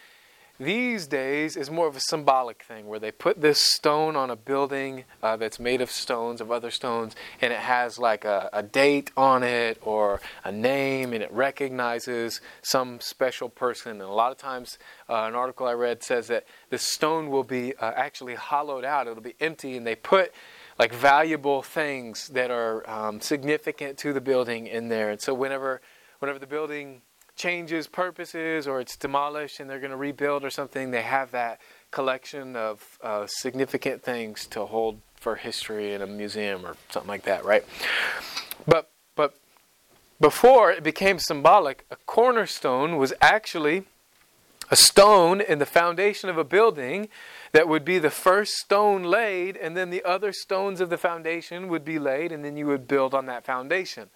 these 0.59 1.07
days 1.07 1.55
is 1.55 1.71
more 1.71 1.87
of 1.87 1.95
a 1.95 2.01
symbolic 2.01 2.63
thing 2.63 2.87
where 2.87 2.99
they 2.99 3.11
put 3.11 3.39
this 3.39 3.61
stone 3.61 4.17
on 4.17 4.29
a 4.29 4.35
building 4.35 5.05
uh, 5.23 5.37
that's 5.37 5.57
made 5.57 5.79
of 5.79 5.89
stones, 5.89 6.41
of 6.41 6.51
other 6.51 6.69
stones, 6.69 7.15
and 7.39 7.53
it 7.53 7.59
has 7.59 7.97
like 7.97 8.25
a, 8.25 8.49
a, 8.51 8.61
date 8.61 9.09
on 9.15 9.41
it 9.41 9.77
or 9.81 10.19
a 10.43 10.51
name 10.51 11.13
and 11.13 11.23
it 11.23 11.31
recognizes 11.31 12.41
some 12.61 12.99
special 12.99 13.47
person. 13.47 13.93
And 13.93 14.01
a 14.01 14.07
lot 14.07 14.33
of 14.33 14.37
times, 14.37 14.77
uh, 15.07 15.23
an 15.23 15.33
article 15.33 15.65
I 15.65 15.71
read 15.71 16.03
says 16.03 16.27
that 16.27 16.45
the 16.69 16.77
stone 16.77 17.29
will 17.29 17.45
be 17.45 17.73
uh, 17.77 17.93
actually 17.95 18.35
hollowed 18.35 18.83
out, 18.83 19.07
it'll 19.07 19.23
be 19.23 19.35
empty, 19.39 19.77
and 19.77 19.87
they 19.87 19.95
put 19.95 20.33
like 20.79 20.93
valuable 20.93 21.61
things 21.61 22.29
that 22.29 22.49
are 22.49 22.89
um, 22.89 23.19
significant 23.19 23.97
to 23.99 24.13
the 24.13 24.21
building 24.21 24.65
in 24.65 24.87
there. 24.87 25.11
And 25.11 25.21
so, 25.21 25.33
whenever, 25.33 25.81
whenever 26.19 26.39
the 26.39 26.47
building 26.47 27.01
changes 27.35 27.87
purposes 27.87 28.67
or 28.67 28.79
it's 28.79 28.95
demolished 28.95 29.59
and 29.59 29.69
they're 29.69 29.79
going 29.79 29.91
to 29.91 29.97
rebuild 29.97 30.43
or 30.43 30.49
something, 30.49 30.91
they 30.91 31.01
have 31.01 31.31
that 31.31 31.59
collection 31.91 32.55
of 32.55 32.97
uh, 33.03 33.27
significant 33.27 34.01
things 34.01 34.47
to 34.47 34.65
hold 34.65 35.01
for 35.15 35.35
history 35.35 35.93
in 35.93 36.01
a 36.01 36.07
museum 36.07 36.65
or 36.65 36.75
something 36.89 37.09
like 37.09 37.23
that, 37.23 37.43
right? 37.43 37.65
But 38.65 38.89
but 39.15 39.35
before 40.19 40.71
it 40.71 40.81
became 40.81 41.19
symbolic, 41.19 41.85
a 41.91 41.97
cornerstone 42.05 42.95
was 42.97 43.13
actually 43.21 43.83
a 44.71 44.75
stone 44.75 45.41
in 45.41 45.59
the 45.59 45.65
foundation 45.65 46.29
of 46.29 46.37
a 46.37 46.43
building 46.43 47.09
that 47.51 47.67
would 47.67 47.83
be 47.83 47.97
the 47.97 48.09
first 48.09 48.51
stone 48.53 49.03
laid, 49.03 49.57
and 49.57 49.75
then 49.75 49.89
the 49.89 50.03
other 50.03 50.31
stones 50.31 50.79
of 50.79 50.89
the 50.89 50.97
foundation 50.97 51.67
would 51.67 51.83
be 51.83 51.97
laid, 51.97 52.31
and 52.31 52.45
then 52.45 52.55
you 52.55 52.67
would 52.67 52.87
build 52.87 53.13
on 53.13 53.25
that 53.25 53.45
foundation 53.45 54.09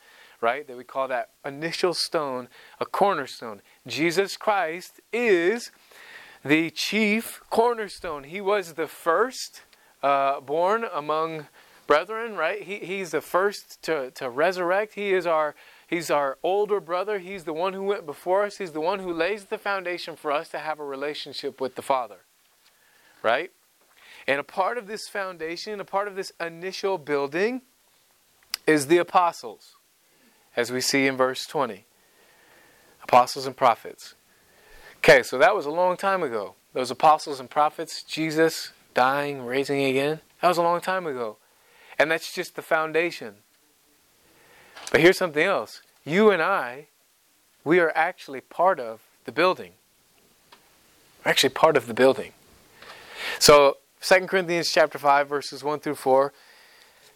right? 0.44 0.68
That 0.68 0.76
we 0.76 0.84
call 0.84 1.08
that 1.08 1.30
initial 1.46 1.94
stone 1.94 2.50
a 2.80 2.86
cornerstone. 2.86 3.62
Jesus 3.88 4.36
Christ 4.36 5.00
is 5.14 5.72
the 6.44 6.70
chief 6.70 7.42
cornerstone. 7.50 8.26
He 8.26 8.42
was 8.42 8.74
the 8.74 8.88
first 8.88 9.62
uh, 10.04 10.42
born 10.42 10.86
among 10.94 11.48
brethren, 11.88 12.36
right? 12.36 12.62
He, 12.62 12.80
he's 12.80 13.12
the 13.12 13.22
first 13.22 13.82
to, 13.84 14.12
to 14.12 14.30
resurrect. 14.30 14.96
He 14.96 15.14
is 15.14 15.26
our 15.26 15.56
He's 15.94 16.10
our 16.10 16.40
older 16.42 16.80
brother. 16.80 17.20
He's 17.20 17.44
the 17.44 17.54
one 17.54 17.74
who 17.74 17.84
went 17.84 18.08
before 18.08 18.46
us. 18.46 18.58
He's 18.58 18.72
the 18.72 18.82
one 18.82 18.98
who 18.98 19.14
lays 19.14 19.46
the 19.46 19.60
foundation 19.60 20.16
for 20.16 20.32
us 20.32 20.50
to 20.50 20.58
have 20.58 20.80
a 20.80 20.84
relationship 20.84 21.62
with 21.62 21.76
the 21.76 21.84
Father. 21.84 22.22
Right? 23.22 23.52
And 24.26 24.40
a 24.40 24.44
part 24.44 24.80
of 24.80 24.88
this 24.88 25.08
foundation, 25.08 25.80
a 25.80 25.86
part 25.86 26.08
of 26.08 26.16
this 26.16 26.32
initial 26.40 26.98
building, 26.98 27.62
is 28.66 28.88
the 28.88 28.98
apostles 28.98 29.76
as 30.58 30.72
we 30.72 30.82
see 30.82 31.06
in 31.06 31.16
verse 31.16 31.46
20. 31.46 31.86
Apostles 33.04 33.46
and 33.46 33.56
prophets. 33.56 34.16
Okay, 34.98 35.22
so 35.22 35.38
that 35.38 35.56
was 35.56 35.68
a 35.68 35.72
long 35.72 35.96
time 35.96 36.24
ago. 36.24 36.56
Those 36.74 36.90
apostles 36.90 37.40
and 37.40 37.52
prophets, 37.52 38.02
Jesus 38.02 38.72
dying, 38.96 39.46
raising 39.46 39.84
again, 39.84 40.22
that 40.42 40.48
was 40.48 40.58
a 40.58 40.64
long 40.64 40.82
time 40.82 41.06
ago. 41.06 41.38
And 42.00 42.10
that's 42.10 42.34
just 42.34 42.56
the 42.56 42.64
foundation. 42.64 43.36
But 44.92 45.02
here's 45.02 45.20
something 45.20 45.44
else. 45.44 45.83
You 46.06 46.32
and 46.32 46.42
I, 46.42 46.88
we 47.64 47.80
are 47.80 47.92
actually 47.96 48.42
part 48.42 48.80
of 48.80 49.02
the 49.26 49.32
building. 49.32 49.72
We're 51.24 51.32
actually 51.32 51.50
part 51.50 51.78
of 51.78 51.88
the 51.88 51.94
building. 51.94 52.34
So 53.40 53.78
2 54.02 54.28
Corinthians 54.28 54.70
chapter 54.72 54.98
5, 54.98 55.30
verses 55.30 55.64
1 55.64 55.80
through 55.80 55.96
4, 55.96 56.34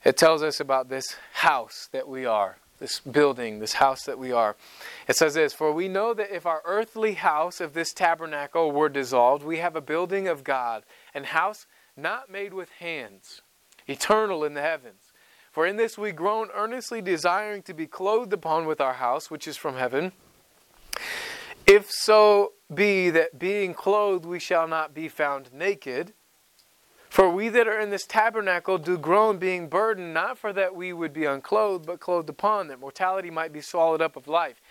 it 0.05 0.15
tells 0.15 0.41
us 0.41 0.59
about 0.59 0.87
this 0.87 1.17
house 1.33 1.89
that 1.91 2.07
we 2.07 2.25
are 2.25 2.57
this 2.79 2.99
building, 2.99 3.59
this 3.59 3.73
house 3.73 4.03
that 4.03 4.19
we 4.19 4.31
are. 4.31 4.55
It 5.07 5.15
says 5.15 5.33
this 5.33 5.53
For 5.53 5.71
we 5.71 5.87
know 5.87 6.13
that 6.13 6.35
if 6.35 6.45
our 6.45 6.61
earthly 6.65 7.13
house 7.13 7.59
of 7.59 7.73
this 7.73 7.93
tabernacle 7.93 8.71
were 8.71 8.89
dissolved, 8.89 9.43
we 9.43 9.57
have 9.57 9.75
a 9.75 9.81
building 9.81 10.27
of 10.27 10.43
God, 10.43 10.83
an 11.13 11.25
house 11.25 11.65
not 11.95 12.31
made 12.31 12.53
with 12.53 12.69
hands, 12.71 13.41
eternal 13.87 14.43
in 14.43 14.53
the 14.53 14.61
heavens. 14.61 15.06
For 15.57 15.65
in 15.65 15.75
this 15.75 15.97
we 15.97 16.11
groan 16.11 16.49
earnestly, 16.53 17.01
desiring 17.01 17.63
to 17.63 17.73
be 17.73 17.87
clothed 17.87 18.31
upon 18.31 18.67
with 18.67 18.79
our 18.79 18.93
house, 18.93 19.31
which 19.31 19.47
is 19.47 19.57
from 19.57 19.75
heaven. 19.75 20.11
If 21.65 21.89
so 21.89 22.53
be 22.71 23.09
that 23.09 23.39
being 23.39 23.73
clothed 23.73 24.23
we 24.23 24.37
shall 24.37 24.67
not 24.67 24.93
be 24.93 25.09
found 25.09 25.51
naked. 25.51 26.13
For 27.09 27.27
we 27.27 27.49
that 27.49 27.67
are 27.67 27.79
in 27.79 27.89
this 27.89 28.05
tabernacle 28.05 28.77
do 28.77 28.99
groan, 28.99 29.39
being 29.39 29.67
burdened, 29.67 30.13
not 30.13 30.37
for 30.37 30.53
that 30.53 30.75
we 30.75 30.93
would 30.93 31.11
be 31.11 31.25
unclothed, 31.25 31.87
but 31.87 31.99
clothed 31.99 32.29
upon, 32.29 32.67
that 32.67 32.79
mortality 32.79 33.31
might 33.31 33.51
be 33.51 33.61
swallowed 33.61 33.99
up 33.99 34.15
of 34.15 34.27
life. 34.27 34.61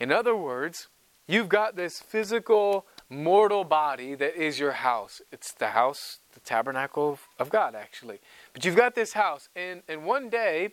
In 0.00 0.10
other 0.10 0.34
words, 0.34 0.88
you've 1.26 1.50
got 1.50 1.76
this 1.76 2.00
physical, 2.00 2.86
mortal 3.10 3.64
body 3.64 4.14
that 4.14 4.34
is 4.34 4.58
your 4.58 4.72
house. 4.72 5.20
It's 5.30 5.52
the 5.52 5.68
house, 5.68 6.20
the 6.32 6.40
tabernacle 6.40 7.18
of 7.38 7.50
God, 7.50 7.74
actually. 7.74 8.20
But 8.56 8.64
you've 8.64 8.74
got 8.74 8.94
this 8.94 9.12
house, 9.12 9.50
and, 9.54 9.82
and 9.86 10.06
one 10.06 10.30
day, 10.30 10.70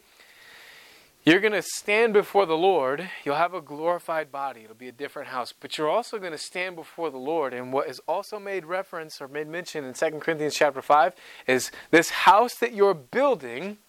you're 1.26 1.42
going 1.42 1.52
to 1.52 1.62
stand 1.62 2.14
before 2.14 2.46
the 2.46 2.56
Lord. 2.56 3.10
You'll 3.26 3.36
have 3.36 3.54
a 3.54 3.60
glorified 3.60 4.32
body. 4.32 4.62
It'll 4.62 4.74
be 4.74 4.88
a 4.88 4.94
different 4.94 5.28
house. 5.28 5.52
But 5.52 5.78
you're 5.78 5.90
also 5.90 6.18
going 6.18 6.32
to 6.32 6.38
stand 6.38 6.78
before 6.78 7.10
the 7.10 7.18
Lord. 7.18 7.54
And 7.54 7.74
what 7.74 7.90
is 7.90 8.00
also 8.08 8.40
made 8.40 8.64
reference 8.64 9.20
or 9.20 9.28
made 9.28 9.50
mention 9.50 9.84
in 9.84 9.94
2 9.94 10.12
Corinthians 10.22 10.56
chapter 10.56 10.82
5 10.82 11.14
is 11.46 11.72
this 11.92 12.10
house 12.10 12.56
that 12.56 12.74
you're 12.74 12.94
building 12.94 13.80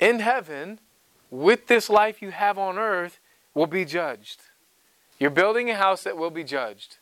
in 0.00 0.18
heaven 0.18 0.80
with 1.30 1.68
this 1.68 1.88
life 1.88 2.20
you 2.20 2.32
have 2.32 2.58
on 2.58 2.78
earth 2.78 3.20
will 3.54 3.68
be 3.68 3.84
judged. 3.84 4.40
You're 5.20 5.30
building 5.30 5.70
a 5.70 5.76
house 5.76 6.02
that 6.02 6.16
will 6.16 6.30
be 6.30 6.42
judged. 6.42 6.96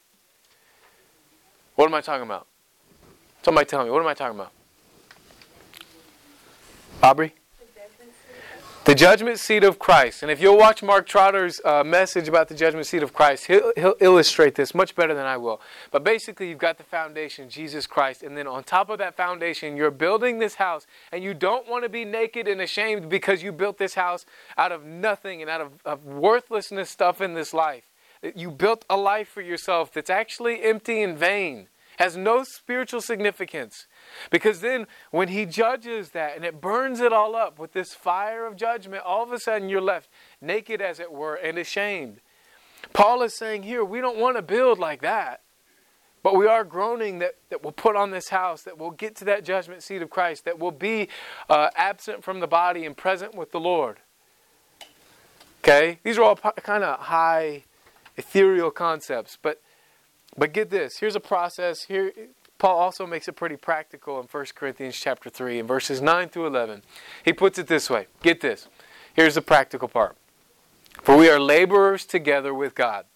What 1.75 1.87
am 1.87 1.95
I 1.95 2.03
talking 2.03 2.27
about? 2.27 2.47
Somebody 3.43 3.65
tell 3.65 3.83
me. 3.83 3.91
What 3.91 4.03
am 4.03 4.09
I 4.09 4.13
talking 4.13 4.39
about? 4.39 4.53
Aubrey? 7.03 7.35
The 8.85 8.95
judgment 8.95 9.39
seat 9.39 9.65
of 9.65 9.79
Christ. 9.79 10.23
And 10.23 10.33
if 10.33 10.41
you'll 10.41 10.57
watch 10.57 10.83
Mark 10.83 11.07
Trotter's 11.07 11.61
uh, 11.63 11.85
message 11.85 12.27
about 12.27 12.49
the 12.49 12.55
judgment 12.55 12.87
seat 12.87 13.03
of 13.03 13.13
Christ, 13.13 13.47
he'll, 13.47 13.71
he'll 13.77 13.97
illustrate 14.01 14.55
this 14.55 14.75
much 14.75 14.95
better 14.95 15.13
than 15.13 15.27
I 15.27 15.37
will. 15.37 15.61
But 15.91 16.05
basically, 16.05 16.49
you've 16.49 16.59
got 16.59 16.79
the 16.79 16.85
foundation, 16.85 17.51
Jesus 17.51 17.87
Christ. 17.87 18.23
And 18.23 18.35
then 18.35 18.47
on 18.47 18.65
top 18.65 18.89
of 18.89 18.97
that 18.99 19.15
foundation, 19.15 19.77
you're 19.77 19.91
building 19.91 20.39
this 20.39 20.55
house. 20.55 20.87
And 21.13 21.23
you 21.23 21.35
don't 21.35 21.69
want 21.69 21.85
to 21.85 21.91
be 21.91 22.07
naked 22.07 22.49
and 22.49 22.63
ashamed 22.63 23.11
because 23.11 23.43
you 23.43 23.53
built 23.53 23.77
this 23.77 23.95
house 23.95 24.25
out 24.57 24.73
of 24.73 24.85
nothing 24.85 25.43
and 25.43 25.51
out 25.51 25.61
of, 25.61 25.73
of 25.85 26.07
worthlessness 26.07 26.89
stuff 26.89 27.21
in 27.21 27.35
this 27.35 27.53
life. 27.53 27.85
You 28.35 28.51
built 28.51 28.87
a 28.89 28.97
life 28.97 29.29
for 29.29 29.43
yourself 29.43 29.93
that's 29.93 30.11
actually 30.11 30.63
empty 30.63 31.03
and 31.03 31.17
vain, 31.17 31.69
has 31.99 32.17
no 32.17 32.45
spiritual 32.45 33.01
significance. 33.01 33.89
Because 34.31 34.61
then, 34.61 34.87
when 35.11 35.29
he 35.29 35.45
judges 35.45 36.11
that 36.11 36.37
and 36.37 36.45
it 36.45 36.61
burns 36.61 37.01
it 37.01 37.13
all 37.13 37.35
up 37.35 37.59
with 37.59 37.73
this 37.73 37.93
fire 37.93 38.47
of 38.47 38.55
judgment, 38.55 39.03
all 39.05 39.25
of 39.25 39.33
a 39.33 39.41
sudden 39.41 39.69
you're 39.69 39.81
left 39.81 40.09
naked, 40.41 40.81
as 40.81 41.01
it 41.01 41.11
were, 41.11 41.35
and 41.35 41.59
ashamed. 41.59 42.21
Paul 42.93 43.23
is 43.23 43.37
saying 43.37 43.65
here, 43.65 43.85
we 43.85 44.01
don't 44.01 44.17
want 44.17 44.37
to 44.37 44.43
build 44.43 44.79
like 44.79 45.03
that. 45.03 45.43
But 46.23 46.37
we 46.37 46.47
are 46.47 46.63
groaning 46.63 47.19
that, 47.19 47.35
that 47.51 47.65
we'll 47.65 47.73
put 47.73 47.97
on 47.97 48.13
this 48.13 48.29
house, 48.29 48.63
that 48.63 48.79
we'll 48.79 48.91
get 48.93 49.17
to 49.17 49.25
that 49.25 49.45
judgment 49.45 49.83
seat 49.83 50.01
of 50.01 50.09
Christ, 50.09 50.45
that 50.45 50.59
we'll 50.59 50.71
be 50.71 51.09
uh, 51.49 51.71
absent 51.75 52.23
from 52.23 52.39
the 52.39 52.47
body 52.47 52.85
and 52.85 52.97
present 52.97 53.35
with 53.35 53.51
the 53.51 53.61
Lord. 53.61 53.99
Okay? 55.65 55.99
These 56.05 56.17
are 56.17 56.23
all 56.23 56.37
kind 56.37 56.85
of 56.85 57.01
high, 57.01 57.65
ethereal 58.17 58.71
concepts. 58.71 59.37
But, 59.41 59.61
but 60.39 60.53
get 60.53 60.71
this 60.71 60.99
here's 60.99 61.17
a 61.17 61.21
process. 61.21 61.85
Here, 61.85 62.13
Paul 62.59 62.79
also 62.79 63.07
makes 63.07 63.29
it 63.29 63.33
pretty 63.33 63.57
practical 63.57 64.21
in 64.21 64.27
1 64.27 64.47
Corinthians 64.55 64.97
chapter 64.97 65.31
3 65.31 65.61
in 65.61 65.67
verses 65.67 66.03
9 66.03 66.29
through 66.29 66.49
11. 66.49 66.83
He 67.25 67.33
puts 67.33 67.59
it 67.59 67.69
this 67.69 67.89
way. 67.89 68.07
Get 68.23 68.41
this. 68.41 68.69
Here's 69.15 69.37
the 69.37 69.43
practical 69.43 69.89
part. 69.89 70.17
For 71.03 71.17
we 71.17 71.31
are 71.31 71.39
laborers 71.39 72.05
together 72.05 72.53
with 72.53 72.75
God. 72.75 73.07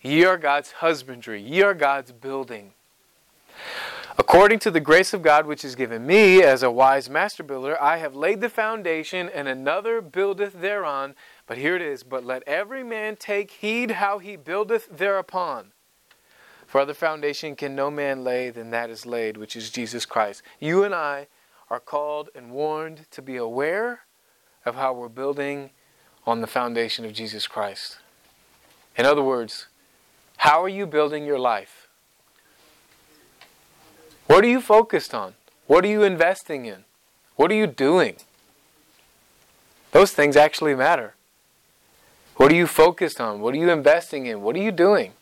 Ye 0.00 0.24
are 0.24 0.38
God's 0.38 0.72
husbandry. 0.72 1.42
Ye 1.42 1.62
are 1.62 1.74
God's 1.74 2.12
building. 2.12 2.72
According 4.16 4.60
to 4.60 4.70
the 4.70 4.80
grace 4.80 5.12
of 5.12 5.22
God 5.22 5.46
which 5.46 5.64
is 5.64 5.74
given 5.74 6.06
me 6.06 6.42
as 6.42 6.62
a 6.62 6.70
wise 6.70 7.10
master 7.10 7.42
builder, 7.42 7.80
I 7.82 7.98
have 7.98 8.14
laid 8.14 8.40
the 8.40 8.48
foundation, 8.48 9.28
and 9.28 9.48
another 9.48 10.00
buildeth 10.00 10.60
thereon. 10.60 11.14
But 11.46 11.58
here 11.58 11.76
it 11.76 11.82
is 11.82 12.02
But 12.02 12.24
let 12.24 12.42
every 12.46 12.84
man 12.84 13.16
take 13.16 13.50
heed 13.50 13.92
how 13.92 14.18
he 14.18 14.36
buildeth 14.36 14.88
thereupon. 14.90 15.73
For 16.74 16.80
other 16.80 16.92
foundation 16.92 17.54
can 17.54 17.76
no 17.76 17.88
man 17.88 18.24
lay 18.24 18.50
than 18.50 18.70
that 18.70 18.90
is 18.90 19.06
laid, 19.06 19.36
which 19.36 19.54
is 19.54 19.70
Jesus 19.70 20.04
Christ. 20.04 20.42
You 20.58 20.82
and 20.82 20.92
I 20.92 21.28
are 21.70 21.78
called 21.78 22.30
and 22.34 22.50
warned 22.50 23.06
to 23.12 23.22
be 23.22 23.36
aware 23.36 24.00
of 24.66 24.74
how 24.74 24.92
we're 24.92 25.08
building 25.08 25.70
on 26.26 26.40
the 26.40 26.48
foundation 26.48 27.04
of 27.04 27.12
Jesus 27.12 27.46
Christ. 27.46 27.98
In 28.98 29.06
other 29.06 29.22
words, 29.22 29.68
how 30.38 30.64
are 30.64 30.68
you 30.68 30.84
building 30.84 31.24
your 31.24 31.38
life? 31.38 31.86
What 34.26 34.42
are 34.42 34.48
you 34.48 34.60
focused 34.60 35.14
on? 35.14 35.34
What 35.68 35.84
are 35.84 35.88
you 35.88 36.02
investing 36.02 36.66
in? 36.66 36.84
What 37.36 37.52
are 37.52 37.54
you 37.54 37.68
doing? 37.68 38.16
Those 39.92 40.10
things 40.10 40.36
actually 40.36 40.74
matter. 40.74 41.14
What 42.34 42.50
are 42.50 42.56
you 42.56 42.66
focused 42.66 43.20
on? 43.20 43.40
What 43.40 43.54
are 43.54 43.58
you 43.58 43.70
investing 43.70 44.26
in? 44.26 44.42
What 44.42 44.56
are 44.56 44.62
you 44.62 44.72
doing? 44.72 45.12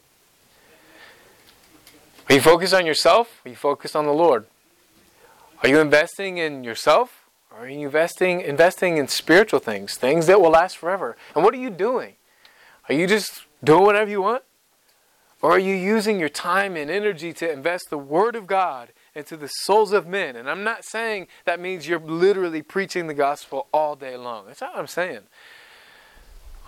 Are 2.28 2.34
you 2.34 2.40
focused 2.40 2.74
on 2.74 2.86
yourself? 2.86 3.40
Are 3.44 3.48
you 3.48 3.56
focused 3.56 3.96
on 3.96 4.06
the 4.06 4.12
Lord? 4.12 4.46
Are 5.62 5.68
you 5.68 5.80
investing 5.80 6.38
in 6.38 6.64
yourself? 6.64 7.28
Or 7.50 7.66
are 7.66 7.68
you 7.68 7.86
investing 7.86 8.40
investing 8.40 8.96
in 8.96 9.08
spiritual 9.08 9.60
things, 9.60 9.96
things 9.96 10.26
that 10.26 10.40
will 10.40 10.50
last 10.50 10.76
forever? 10.76 11.16
And 11.34 11.44
what 11.44 11.52
are 11.54 11.58
you 11.58 11.70
doing? 11.70 12.14
Are 12.88 12.94
you 12.94 13.06
just 13.06 13.42
doing 13.62 13.82
whatever 13.82 14.10
you 14.10 14.22
want? 14.22 14.42
Or 15.42 15.52
are 15.52 15.58
you 15.58 15.74
using 15.74 16.20
your 16.20 16.28
time 16.28 16.76
and 16.76 16.88
energy 16.88 17.32
to 17.34 17.50
invest 17.50 17.90
the 17.90 17.98
Word 17.98 18.36
of 18.36 18.46
God 18.46 18.90
into 19.14 19.36
the 19.36 19.48
souls 19.48 19.92
of 19.92 20.06
men? 20.06 20.36
And 20.36 20.48
I'm 20.48 20.62
not 20.62 20.84
saying 20.84 21.26
that 21.44 21.58
means 21.58 21.88
you're 21.88 21.98
literally 21.98 22.62
preaching 22.62 23.08
the 23.08 23.14
gospel 23.14 23.66
all 23.72 23.96
day 23.96 24.16
long. 24.16 24.46
That's 24.46 24.60
not 24.60 24.74
what 24.74 24.80
I'm 24.80 24.86
saying. 24.86 25.22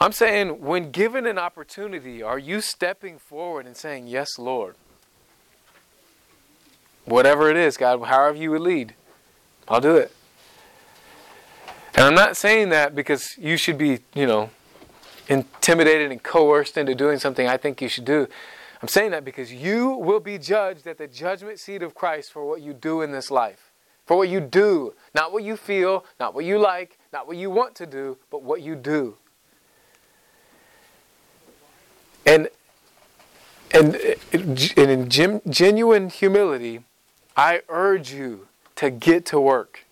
I'm 0.01 0.13
saying 0.13 0.61
when 0.61 0.91
given 0.91 1.25
an 1.25 1.39
opportunity, 1.39 2.21
are 2.21 2.39
you 2.39 2.61
stepping 2.61 3.19
forward 3.19 3.65
and 3.65 3.77
saying, 3.77 4.09
Yes, 4.09 4.29
Lord? 4.39 4.75
Whatever 7.05 7.51
it 7.51 7.57
is, 7.57 7.77
God, 7.77 8.03
however 8.05 8.37
you 8.37 8.51
would 8.51 8.63
lead, 8.63 8.95
I'll 9.69 9.81
do 9.81 9.97
it. 9.97 10.13
And 11.95 12.05
I'm 12.05 12.15
not 12.15 12.37
saying 12.37 12.71
that 12.71 12.95
because 12.95 13.37
you 13.39 13.57
should 13.57 13.79
be, 13.79 14.01
you 14.15 14.27
know, 14.27 14.51
intimidated 15.29 16.11
and 16.11 16.23
coerced 16.23 16.77
into 16.77 16.95
doing 16.95 17.19
something 17.19 17.47
I 17.47 17.57
think 17.57 17.81
you 17.81 17.89
should 17.89 18.05
do. 18.05 18.27
I'm 18.83 18.89
saying 18.89 19.13
that 19.13 19.25
because 19.25 19.53
you 19.53 19.91
will 19.91 20.21
be 20.21 20.39
judged 20.39 20.87
at 20.87 20.99
the 20.99 21.07
judgment 21.07 21.59
seat 21.61 21.83
of 21.83 21.95
Christ 21.95 22.33
for 22.33 22.45
what 22.45 22.61
you 22.61 22.73
do 22.73 23.01
in 23.01 23.13
this 23.13 23.31
life. 23.31 23.73
For 24.05 24.17
what 24.17 24.29
you 24.29 24.41
do, 24.41 24.93
not 25.15 25.33
what 25.33 25.45
you 25.45 25.57
feel, 25.57 26.05
not 26.21 26.35
what 26.35 26.45
you 26.45 26.59
like, 26.59 26.99
not 27.13 27.27
what 27.27 27.37
you 27.37 27.49
want 27.49 27.75
to 27.77 27.87
do, 27.87 28.19
but 28.31 28.43
what 28.43 28.61
you 28.61 28.75
do. 28.75 29.17
And 32.27 32.49
and, 33.73 33.97
and 34.33 34.61
in 34.77 35.09
genuine 35.09 36.09
humility, 36.09 36.85
I 37.37 37.63
urge 37.69 38.13
you 38.13 38.49
to 38.77 38.91
get 38.91 39.27
to 39.27 39.41
work. 39.41 39.85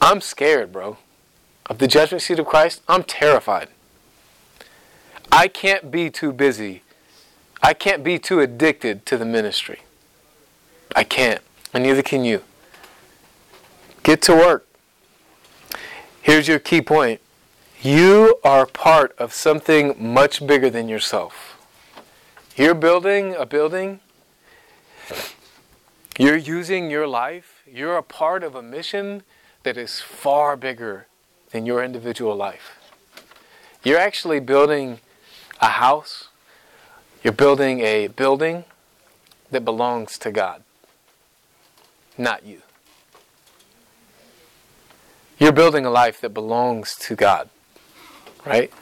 I'm 0.00 0.20
scared, 0.20 0.72
bro. 0.72 0.98
Of 1.66 1.78
the 1.78 1.86
judgment 1.86 2.22
seat 2.22 2.38
of 2.38 2.46
Christ, 2.46 2.82
I'm 2.88 3.04
terrified. 3.04 3.68
I 5.30 5.48
can't 5.48 5.90
be 5.90 6.10
too 6.10 6.32
busy. 6.32 6.82
I 7.62 7.74
can't 7.74 8.02
be 8.02 8.18
too 8.18 8.40
addicted 8.40 9.06
to 9.06 9.16
the 9.16 9.24
ministry. 9.24 9.82
I 10.96 11.04
can't. 11.04 11.40
And 11.72 11.84
neither 11.84 12.02
can 12.02 12.24
you. 12.24 12.42
Get 14.02 14.20
to 14.22 14.34
work. 14.34 14.66
Here's 16.20 16.48
your 16.48 16.58
key 16.58 16.82
point 16.82 17.20
you 17.80 18.38
are 18.44 18.64
part 18.64 19.12
of 19.18 19.32
something 19.32 19.96
much 19.98 20.46
bigger 20.46 20.70
than 20.70 20.88
yourself. 20.88 21.58
You're 22.56 22.74
building 22.74 23.34
a 23.34 23.44
building 23.44 24.00
you're 26.18 26.36
using 26.36 26.90
your 26.90 27.06
life, 27.06 27.62
you're 27.66 27.96
a 27.96 28.02
part 28.02 28.42
of 28.42 28.54
a 28.54 28.62
mission 28.62 29.22
that 29.62 29.76
is 29.76 30.00
far 30.00 30.56
bigger 30.56 31.06
than 31.50 31.66
your 31.66 31.82
individual 31.82 32.36
life. 32.36 32.78
You're 33.82 33.98
actually 33.98 34.40
building 34.40 35.00
a 35.60 35.68
house, 35.68 36.28
you're 37.22 37.32
building 37.32 37.80
a 37.80 38.08
building 38.08 38.64
that 39.50 39.64
belongs 39.64 40.18
to 40.18 40.30
God, 40.30 40.62
not 42.18 42.44
you. 42.44 42.62
You're 45.38 45.52
building 45.52 45.84
a 45.84 45.90
life 45.90 46.20
that 46.20 46.30
belongs 46.30 46.94
to 47.00 47.16
God, 47.16 47.48
right? 48.46 48.72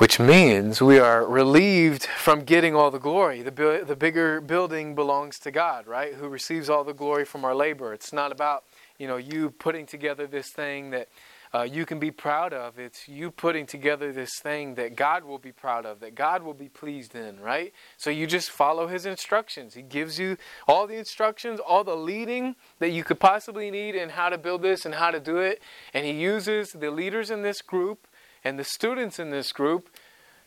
Which 0.00 0.18
means 0.18 0.80
we 0.80 0.98
are 0.98 1.26
relieved 1.26 2.06
from 2.06 2.40
getting 2.40 2.74
all 2.74 2.90
the 2.90 2.98
glory. 2.98 3.42
The, 3.42 3.84
the 3.86 3.94
bigger 3.94 4.40
building 4.40 4.94
belongs 4.94 5.38
to 5.40 5.50
God, 5.50 5.86
right? 5.86 6.14
Who 6.14 6.26
receives 6.26 6.70
all 6.70 6.84
the 6.84 6.94
glory 6.94 7.26
from 7.26 7.44
our 7.44 7.54
labor. 7.54 7.92
It's 7.92 8.10
not 8.10 8.32
about, 8.32 8.64
you 8.98 9.06
know, 9.06 9.18
you 9.18 9.50
putting 9.50 9.84
together 9.84 10.26
this 10.26 10.52
thing 10.52 10.88
that 10.92 11.10
uh, 11.52 11.64
you 11.64 11.84
can 11.84 11.98
be 11.98 12.10
proud 12.10 12.54
of. 12.54 12.78
It's 12.78 13.10
you 13.10 13.30
putting 13.30 13.66
together 13.66 14.10
this 14.10 14.30
thing 14.42 14.76
that 14.76 14.96
God 14.96 15.22
will 15.22 15.38
be 15.38 15.52
proud 15.52 15.84
of, 15.84 16.00
that 16.00 16.14
God 16.14 16.42
will 16.44 16.54
be 16.54 16.70
pleased 16.70 17.14
in, 17.14 17.38
right? 17.38 17.74
So 17.98 18.08
you 18.08 18.26
just 18.26 18.50
follow 18.50 18.86
His 18.86 19.04
instructions. 19.04 19.74
He 19.74 19.82
gives 19.82 20.18
you 20.18 20.38
all 20.66 20.86
the 20.86 20.96
instructions, 20.96 21.60
all 21.60 21.84
the 21.84 21.94
leading 21.96 22.56
that 22.78 22.90
you 22.92 23.04
could 23.04 23.20
possibly 23.20 23.70
need 23.70 23.94
in 23.94 24.08
how 24.08 24.30
to 24.30 24.38
build 24.38 24.62
this 24.62 24.86
and 24.86 24.94
how 24.94 25.10
to 25.10 25.20
do 25.20 25.36
it. 25.36 25.60
And 25.92 26.06
He 26.06 26.12
uses 26.12 26.72
the 26.72 26.90
leaders 26.90 27.30
in 27.30 27.42
this 27.42 27.60
group 27.60 28.06
and 28.44 28.58
the 28.58 28.64
students 28.64 29.18
in 29.18 29.30
this 29.30 29.52
group 29.52 29.88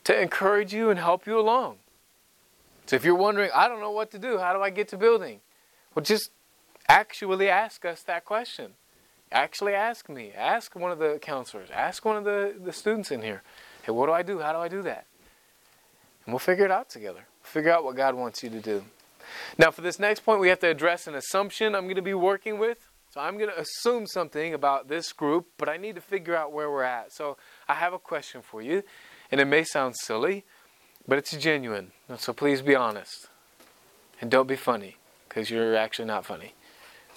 to 0.03 0.19
encourage 0.19 0.73
you 0.73 0.89
and 0.89 0.99
help 0.99 1.25
you 1.25 1.39
along. 1.39 1.77
So 2.85 2.95
if 2.95 3.05
you're 3.05 3.15
wondering, 3.15 3.49
I 3.53 3.67
don't 3.67 3.79
know 3.79 3.91
what 3.91 4.11
to 4.11 4.19
do, 4.19 4.37
how 4.37 4.53
do 4.53 4.61
I 4.61 4.69
get 4.69 4.89
to 4.89 4.97
building? 4.97 5.39
Well, 5.95 6.03
just 6.03 6.31
actually 6.87 7.49
ask 7.49 7.85
us 7.85 8.03
that 8.03 8.25
question. 8.25 8.73
Actually 9.31 9.73
ask 9.73 10.09
me, 10.09 10.31
ask 10.35 10.75
one 10.75 10.91
of 10.91 10.99
the 10.99 11.17
counselors, 11.21 11.69
ask 11.73 12.05
one 12.05 12.17
of 12.17 12.23
the, 12.23 12.53
the 12.63 12.73
students 12.73 13.09
in 13.11 13.21
here, 13.21 13.41
hey, 13.83 13.91
what 13.91 14.07
do 14.07 14.11
I 14.11 14.21
do? 14.21 14.39
How 14.39 14.51
do 14.51 14.59
I 14.59 14.67
do 14.67 14.81
that? 14.83 15.05
And 16.25 16.33
we'll 16.33 16.39
figure 16.39 16.65
it 16.65 16.71
out 16.71 16.89
together. 16.89 17.25
Figure 17.41 17.71
out 17.71 17.83
what 17.83 17.95
God 17.95 18.15
wants 18.15 18.43
you 18.43 18.49
to 18.49 18.59
do. 18.59 18.83
Now, 19.57 19.71
for 19.71 19.81
this 19.81 19.99
next 19.99 20.21
point, 20.21 20.39
we 20.39 20.49
have 20.49 20.59
to 20.59 20.69
address 20.69 21.07
an 21.07 21.15
assumption 21.15 21.73
I'm 21.75 21.85
going 21.85 21.95
to 21.95 22.01
be 22.01 22.13
working 22.13 22.59
with. 22.59 22.89
So 23.11 23.21
I'm 23.21 23.37
going 23.37 23.49
to 23.49 23.59
assume 23.59 24.07
something 24.07 24.53
about 24.53 24.87
this 24.87 25.13
group, 25.13 25.47
but 25.57 25.69
I 25.69 25.77
need 25.77 25.95
to 25.95 26.01
figure 26.01 26.35
out 26.35 26.51
where 26.51 26.69
we're 26.71 26.83
at. 26.83 27.13
So 27.13 27.37
I 27.67 27.75
have 27.75 27.93
a 27.93 27.99
question 27.99 28.41
for 28.41 28.61
you, 28.61 28.83
and 29.31 29.39
it 29.41 29.45
may 29.45 29.63
sound 29.63 29.95
silly, 29.97 30.43
but 31.07 31.17
it's 31.17 31.35
genuine. 31.37 31.91
So 32.17 32.33
please 32.33 32.61
be 32.61 32.75
honest. 32.75 33.27
And 34.21 34.29
don't 34.29 34.47
be 34.47 34.55
funny, 34.55 34.97
because 35.27 35.49
you're 35.49 35.75
actually 35.75 36.05
not 36.05 36.25
funny. 36.25 36.53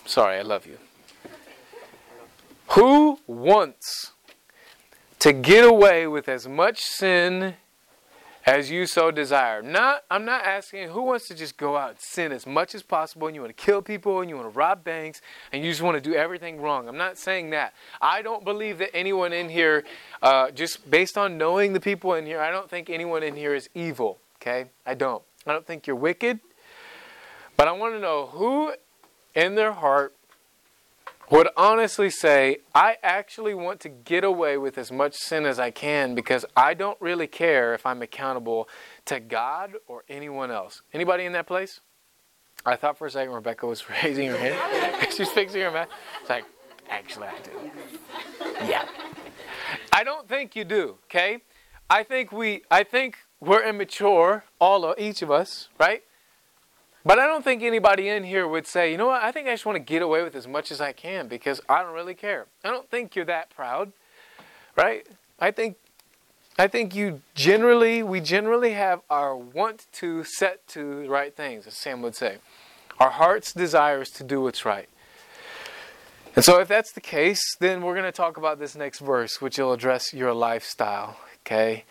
Sorry, 0.04 0.38
I 0.38 0.42
love 0.42 0.66
you. 0.66 0.78
Who 2.70 3.20
wants 3.26 4.12
to 5.20 5.32
get 5.32 5.64
away 5.64 6.06
with 6.06 6.28
as 6.28 6.46
much 6.46 6.80
sin 6.80 7.54
as 8.46 8.70
you 8.70 8.86
so 8.86 9.10
desire. 9.10 9.60
Not, 9.60 10.04
I'm 10.08 10.24
not 10.24 10.44
asking 10.44 10.90
who 10.90 11.02
wants 11.02 11.26
to 11.28 11.34
just 11.34 11.56
go 11.56 11.76
out 11.76 11.90
and 11.90 12.00
sin 12.00 12.30
as 12.30 12.46
much 12.46 12.76
as 12.76 12.82
possible 12.82 13.26
and 13.26 13.34
you 13.34 13.42
want 13.42 13.56
to 13.56 13.62
kill 13.62 13.82
people 13.82 14.20
and 14.20 14.30
you 14.30 14.36
want 14.36 14.52
to 14.52 14.56
rob 14.56 14.84
banks 14.84 15.20
and 15.52 15.64
you 15.64 15.70
just 15.70 15.82
want 15.82 15.96
to 15.96 16.00
do 16.00 16.14
everything 16.14 16.60
wrong. 16.60 16.88
I'm 16.88 16.96
not 16.96 17.18
saying 17.18 17.50
that. 17.50 17.74
I 18.00 18.22
don't 18.22 18.44
believe 18.44 18.78
that 18.78 18.94
anyone 18.94 19.32
in 19.32 19.48
here, 19.48 19.84
uh, 20.22 20.52
just 20.52 20.88
based 20.88 21.18
on 21.18 21.36
knowing 21.36 21.72
the 21.72 21.80
people 21.80 22.14
in 22.14 22.24
here, 22.24 22.40
I 22.40 22.52
don't 22.52 22.70
think 22.70 22.88
anyone 22.88 23.24
in 23.24 23.34
here 23.34 23.54
is 23.54 23.68
evil. 23.74 24.18
Okay? 24.40 24.66
I 24.86 24.94
don't. 24.94 25.22
I 25.44 25.52
don't 25.52 25.66
think 25.66 25.88
you're 25.88 25.96
wicked. 25.96 26.38
But 27.56 27.66
I 27.66 27.72
want 27.72 27.94
to 27.94 28.00
know 28.00 28.26
who 28.26 28.74
in 29.34 29.56
their 29.56 29.72
heart 29.72 30.14
would 31.30 31.48
honestly 31.56 32.10
say, 32.10 32.58
I 32.74 32.96
actually 33.02 33.54
want 33.54 33.80
to 33.80 33.88
get 33.88 34.24
away 34.24 34.58
with 34.58 34.78
as 34.78 34.92
much 34.92 35.14
sin 35.14 35.44
as 35.44 35.58
I 35.58 35.70
can 35.70 36.14
because 36.14 36.44
I 36.56 36.74
don't 36.74 37.00
really 37.00 37.26
care 37.26 37.74
if 37.74 37.84
I'm 37.84 38.02
accountable 38.02 38.68
to 39.06 39.18
God 39.18 39.74
or 39.88 40.04
anyone 40.08 40.50
else. 40.50 40.82
Anybody 40.92 41.24
in 41.24 41.32
that 41.32 41.46
place? 41.46 41.80
I 42.64 42.76
thought 42.76 42.96
for 42.98 43.06
a 43.06 43.10
second 43.10 43.34
Rebecca 43.34 43.66
was 43.66 43.84
raising 44.02 44.28
her 44.28 44.38
hand. 44.38 45.12
She's 45.16 45.30
fixing 45.30 45.62
her 45.62 45.70
mouth. 45.70 45.88
It's 46.20 46.30
like, 46.30 46.44
actually, 46.88 47.28
I 47.28 47.38
do. 47.42 47.50
Yeah. 48.66 48.86
I 49.92 50.04
don't 50.04 50.28
think 50.28 50.54
you 50.54 50.64
do, 50.64 50.98
okay? 51.04 51.42
I 51.90 52.02
think 52.02 52.32
we, 52.32 52.62
I 52.70 52.82
think 52.82 53.18
we're 53.40 53.64
immature, 53.64 54.44
all 54.60 54.84
of, 54.84 54.98
each 54.98 55.22
of 55.22 55.30
us, 55.30 55.68
right? 55.78 56.02
But 57.06 57.20
I 57.20 57.28
don't 57.28 57.44
think 57.44 57.62
anybody 57.62 58.08
in 58.08 58.24
here 58.24 58.48
would 58.48 58.66
say, 58.66 58.90
you 58.90 58.98
know 58.98 59.06
what, 59.06 59.22
I 59.22 59.30
think 59.30 59.46
I 59.46 59.52
just 59.52 59.64
want 59.64 59.76
to 59.76 59.80
get 59.80 60.02
away 60.02 60.24
with 60.24 60.34
as 60.34 60.48
much 60.48 60.72
as 60.72 60.80
I 60.80 60.90
can 60.90 61.28
because 61.28 61.60
I 61.68 61.84
don't 61.84 61.94
really 61.94 62.14
care. 62.14 62.46
I 62.64 62.70
don't 62.72 62.90
think 62.90 63.14
you're 63.14 63.24
that 63.26 63.48
proud, 63.48 63.92
right? 64.74 65.06
I 65.38 65.52
think 65.52 65.76
I 66.58 66.66
think 66.66 66.96
you 66.96 67.22
generally 67.36 68.02
we 68.02 68.20
generally 68.20 68.72
have 68.72 69.02
our 69.08 69.36
want 69.36 69.86
to 69.92 70.24
set 70.24 70.66
to 70.68 71.02
the 71.02 71.08
right 71.08 71.34
things, 71.36 71.68
as 71.68 71.74
Sam 71.74 72.02
would 72.02 72.16
say. 72.16 72.38
Our 72.98 73.10
heart's 73.10 73.52
desire 73.52 74.00
is 74.00 74.10
to 74.10 74.24
do 74.24 74.40
what's 74.40 74.64
right. 74.64 74.88
And 76.34 76.44
so 76.44 76.58
if 76.58 76.66
that's 76.66 76.90
the 76.90 77.00
case, 77.00 77.54
then 77.60 77.82
we're 77.82 77.94
going 77.94 78.04
to 78.04 78.10
talk 78.10 78.36
about 78.36 78.58
this 78.58 78.74
next 78.74 78.98
verse, 78.98 79.40
which 79.40 79.58
will 79.58 79.72
address 79.72 80.12
your 80.12 80.32
lifestyle, 80.32 81.18
okay? 81.42 81.84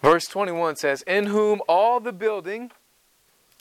Verse 0.00 0.26
21 0.26 0.76
says, 0.76 1.02
In 1.02 1.26
whom 1.26 1.60
all 1.68 1.98
the 1.98 2.12
building, 2.12 2.70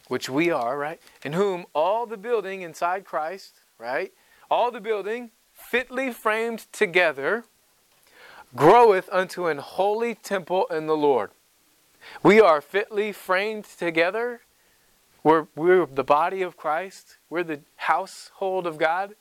which 0.07 0.29
we 0.29 0.49
are, 0.49 0.77
right? 0.77 0.99
In 1.23 1.33
whom 1.33 1.65
all 1.73 2.05
the 2.05 2.17
building 2.17 2.61
inside 2.61 3.05
Christ, 3.05 3.61
right? 3.77 4.13
All 4.49 4.71
the 4.71 4.81
building 4.81 5.31
fitly 5.53 6.11
framed 6.11 6.65
together 6.71 7.43
groweth 8.55 9.09
unto 9.11 9.47
an 9.47 9.57
holy 9.57 10.15
temple 10.15 10.65
in 10.71 10.87
the 10.87 10.95
Lord. 10.95 11.31
We 12.23 12.39
are 12.39 12.61
fitly 12.61 13.11
framed 13.11 13.65
together. 13.65 14.41
We're, 15.23 15.47
we're 15.55 15.85
the 15.85 16.03
body 16.03 16.41
of 16.41 16.55
Christ. 16.55 17.17
We're 17.29 17.43
the 17.43 17.61
household 17.75 18.65
of 18.65 18.77
God. 18.77 19.15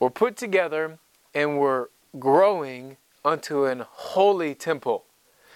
We're 0.00 0.10
put 0.10 0.36
together 0.36 0.98
and 1.34 1.58
we're 1.58 1.86
growing 2.18 2.96
unto 3.24 3.64
an 3.64 3.84
holy 3.88 4.54
temple, 4.54 5.04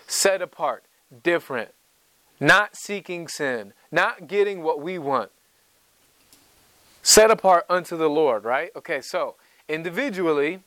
set 0.07 0.43
apart, 0.43 0.85
different, 1.23 1.71
not 2.43 2.77
seeking 2.77 3.29
sin, 3.29 3.73
not 3.93 4.27
getting 4.27 4.63
what 4.63 4.83
we 4.83 4.99
want. 4.99 5.31
Set 7.01 7.31
apart 7.31 7.65
unto 7.71 7.97
the 7.97 8.11
Lord, 8.11 8.45
right? 8.45 8.71
Okay, 8.75 9.01
so 9.01 9.37
individually, 9.69 10.61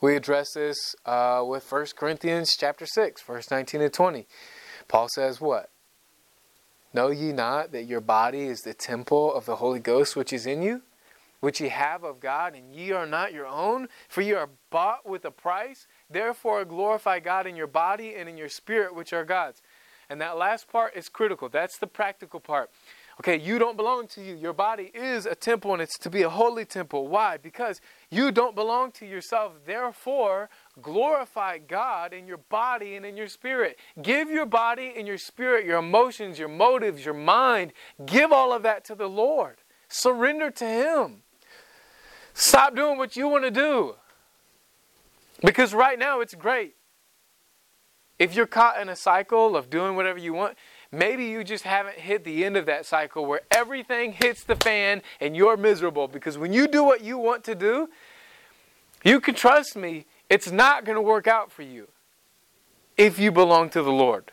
we 0.00 0.14
address 0.14 0.52
this 0.54 0.94
uh, 1.04 1.42
with 1.44 1.70
1 1.70 1.86
Corinthians 1.96 2.56
chapter 2.56 2.86
6, 2.86 3.22
verse 3.22 3.50
19 3.50 3.80
and 3.80 3.92
20. 3.92 4.26
Paul 4.86 5.08
says 5.08 5.40
what? 5.40 5.70
Know 6.94 7.10
ye 7.10 7.32
not 7.32 7.72
that 7.72 7.84
your 7.84 8.00
body 8.00 8.44
is 8.44 8.60
the 8.60 8.72
temple 8.72 9.34
of 9.34 9.44
the 9.44 9.56
Holy 9.56 9.80
Ghost 9.80 10.14
which 10.14 10.32
is 10.32 10.46
in 10.46 10.62
you, 10.62 10.82
which 11.40 11.60
ye 11.60 11.68
have 11.68 12.04
of 12.04 12.20
God, 12.20 12.54
and 12.54 12.74
ye 12.74 12.92
are 12.92 13.06
not 13.06 13.32
your 13.32 13.46
own? 13.46 13.88
For 14.08 14.20
ye 14.20 14.32
are 14.34 14.50
bought 14.70 15.04
with 15.04 15.24
a 15.24 15.30
price. 15.32 15.86
Therefore 16.08 16.64
glorify 16.64 17.18
God 17.18 17.46
in 17.46 17.56
your 17.56 17.66
body 17.66 18.14
and 18.14 18.28
in 18.28 18.38
your 18.38 18.48
spirit, 18.48 18.94
which 18.94 19.12
are 19.12 19.24
God's. 19.24 19.60
And 20.08 20.20
that 20.20 20.38
last 20.38 20.68
part 20.68 20.94
is 20.94 21.08
critical. 21.08 21.48
That's 21.48 21.78
the 21.78 21.86
practical 21.86 22.40
part. 22.40 22.70
Okay, 23.18 23.38
you 23.38 23.58
don't 23.58 23.78
belong 23.78 24.08
to 24.08 24.22
you. 24.22 24.34
Your 24.36 24.52
body 24.52 24.90
is 24.94 25.24
a 25.24 25.34
temple 25.34 25.72
and 25.72 25.80
it's 25.80 25.98
to 25.98 26.10
be 26.10 26.22
a 26.22 26.28
holy 26.28 26.66
temple. 26.66 27.08
Why? 27.08 27.38
Because 27.38 27.80
you 28.10 28.30
don't 28.30 28.54
belong 28.54 28.92
to 28.92 29.06
yourself. 29.06 29.52
Therefore, 29.64 30.50
glorify 30.82 31.56
God 31.58 32.12
in 32.12 32.26
your 32.26 32.36
body 32.36 32.94
and 32.94 33.06
in 33.06 33.16
your 33.16 33.28
spirit. 33.28 33.78
Give 34.02 34.30
your 34.30 34.44
body 34.44 34.92
and 34.96 35.06
your 35.06 35.16
spirit, 35.16 35.64
your 35.64 35.78
emotions, 35.78 36.38
your 36.38 36.48
motives, 36.48 37.06
your 37.06 37.14
mind, 37.14 37.72
give 38.04 38.32
all 38.32 38.52
of 38.52 38.62
that 38.64 38.84
to 38.84 38.94
the 38.94 39.08
Lord. 39.08 39.56
Surrender 39.88 40.50
to 40.50 40.64
Him. 40.66 41.22
Stop 42.34 42.76
doing 42.76 42.98
what 42.98 43.16
you 43.16 43.28
want 43.28 43.44
to 43.44 43.50
do. 43.50 43.94
Because 45.42 45.72
right 45.72 45.98
now 45.98 46.20
it's 46.20 46.34
great. 46.34 46.75
If 48.18 48.34
you're 48.34 48.46
caught 48.46 48.80
in 48.80 48.88
a 48.88 48.96
cycle 48.96 49.56
of 49.56 49.68
doing 49.68 49.96
whatever 49.96 50.18
you 50.18 50.32
want, 50.32 50.56
maybe 50.90 51.26
you 51.26 51.44
just 51.44 51.64
haven't 51.64 51.96
hit 51.96 52.24
the 52.24 52.44
end 52.44 52.56
of 52.56 52.66
that 52.66 52.86
cycle 52.86 53.26
where 53.26 53.42
everything 53.50 54.12
hits 54.12 54.44
the 54.44 54.56
fan 54.56 55.02
and 55.20 55.36
you're 55.36 55.56
miserable. 55.56 56.08
Because 56.08 56.38
when 56.38 56.52
you 56.52 56.66
do 56.66 56.82
what 56.82 57.02
you 57.02 57.18
want 57.18 57.44
to 57.44 57.54
do, 57.54 57.88
you 59.04 59.20
can 59.20 59.34
trust 59.34 59.76
me, 59.76 60.06
it's 60.30 60.50
not 60.50 60.84
going 60.84 60.96
to 60.96 61.02
work 61.02 61.26
out 61.26 61.52
for 61.52 61.62
you 61.62 61.88
if 62.96 63.18
you 63.18 63.30
belong 63.30 63.68
to 63.70 63.82
the 63.82 63.92
Lord. 63.92 64.32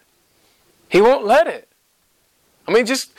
He 0.87 1.01
won't 1.01 1.25
let 1.25 1.47
it. 1.47 1.67
I 2.67 2.71
mean, 2.71 2.85
just 2.85 3.13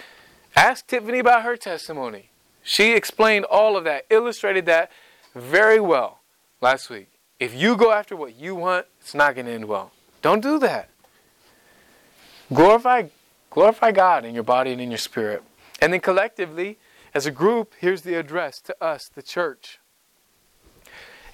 ask 0.56 0.86
Tiffany 0.86 1.18
about 1.18 1.42
her 1.42 1.56
testimony. 1.56 2.30
She 2.62 2.92
explained 2.92 3.44
all 3.44 3.76
of 3.76 3.84
that, 3.84 4.06
illustrated 4.08 4.64
that 4.66 4.90
very 5.34 5.80
well 5.80 6.20
last 6.62 6.88
week. 6.88 7.08
If 7.38 7.54
you 7.54 7.76
go 7.76 7.92
after 7.92 8.16
what 8.16 8.36
you 8.36 8.54
want, 8.54 8.86
it's 9.00 9.14
not 9.14 9.34
going 9.34 9.46
to 9.46 9.52
end 9.52 9.66
well. 9.66 9.92
Don't 10.24 10.40
do 10.40 10.58
that. 10.60 10.88
Glorify, 12.50 13.08
glorify 13.50 13.92
God 13.92 14.24
in 14.24 14.32
your 14.32 14.42
body 14.42 14.72
and 14.72 14.80
in 14.80 14.90
your 14.90 14.96
spirit. 14.96 15.42
And 15.82 15.92
then 15.92 16.00
collectively, 16.00 16.78
as 17.12 17.26
a 17.26 17.30
group, 17.30 17.74
here's 17.78 18.00
the 18.00 18.14
address 18.14 18.58
to 18.62 18.74
us, 18.82 19.10
the 19.14 19.20
church. 19.20 19.80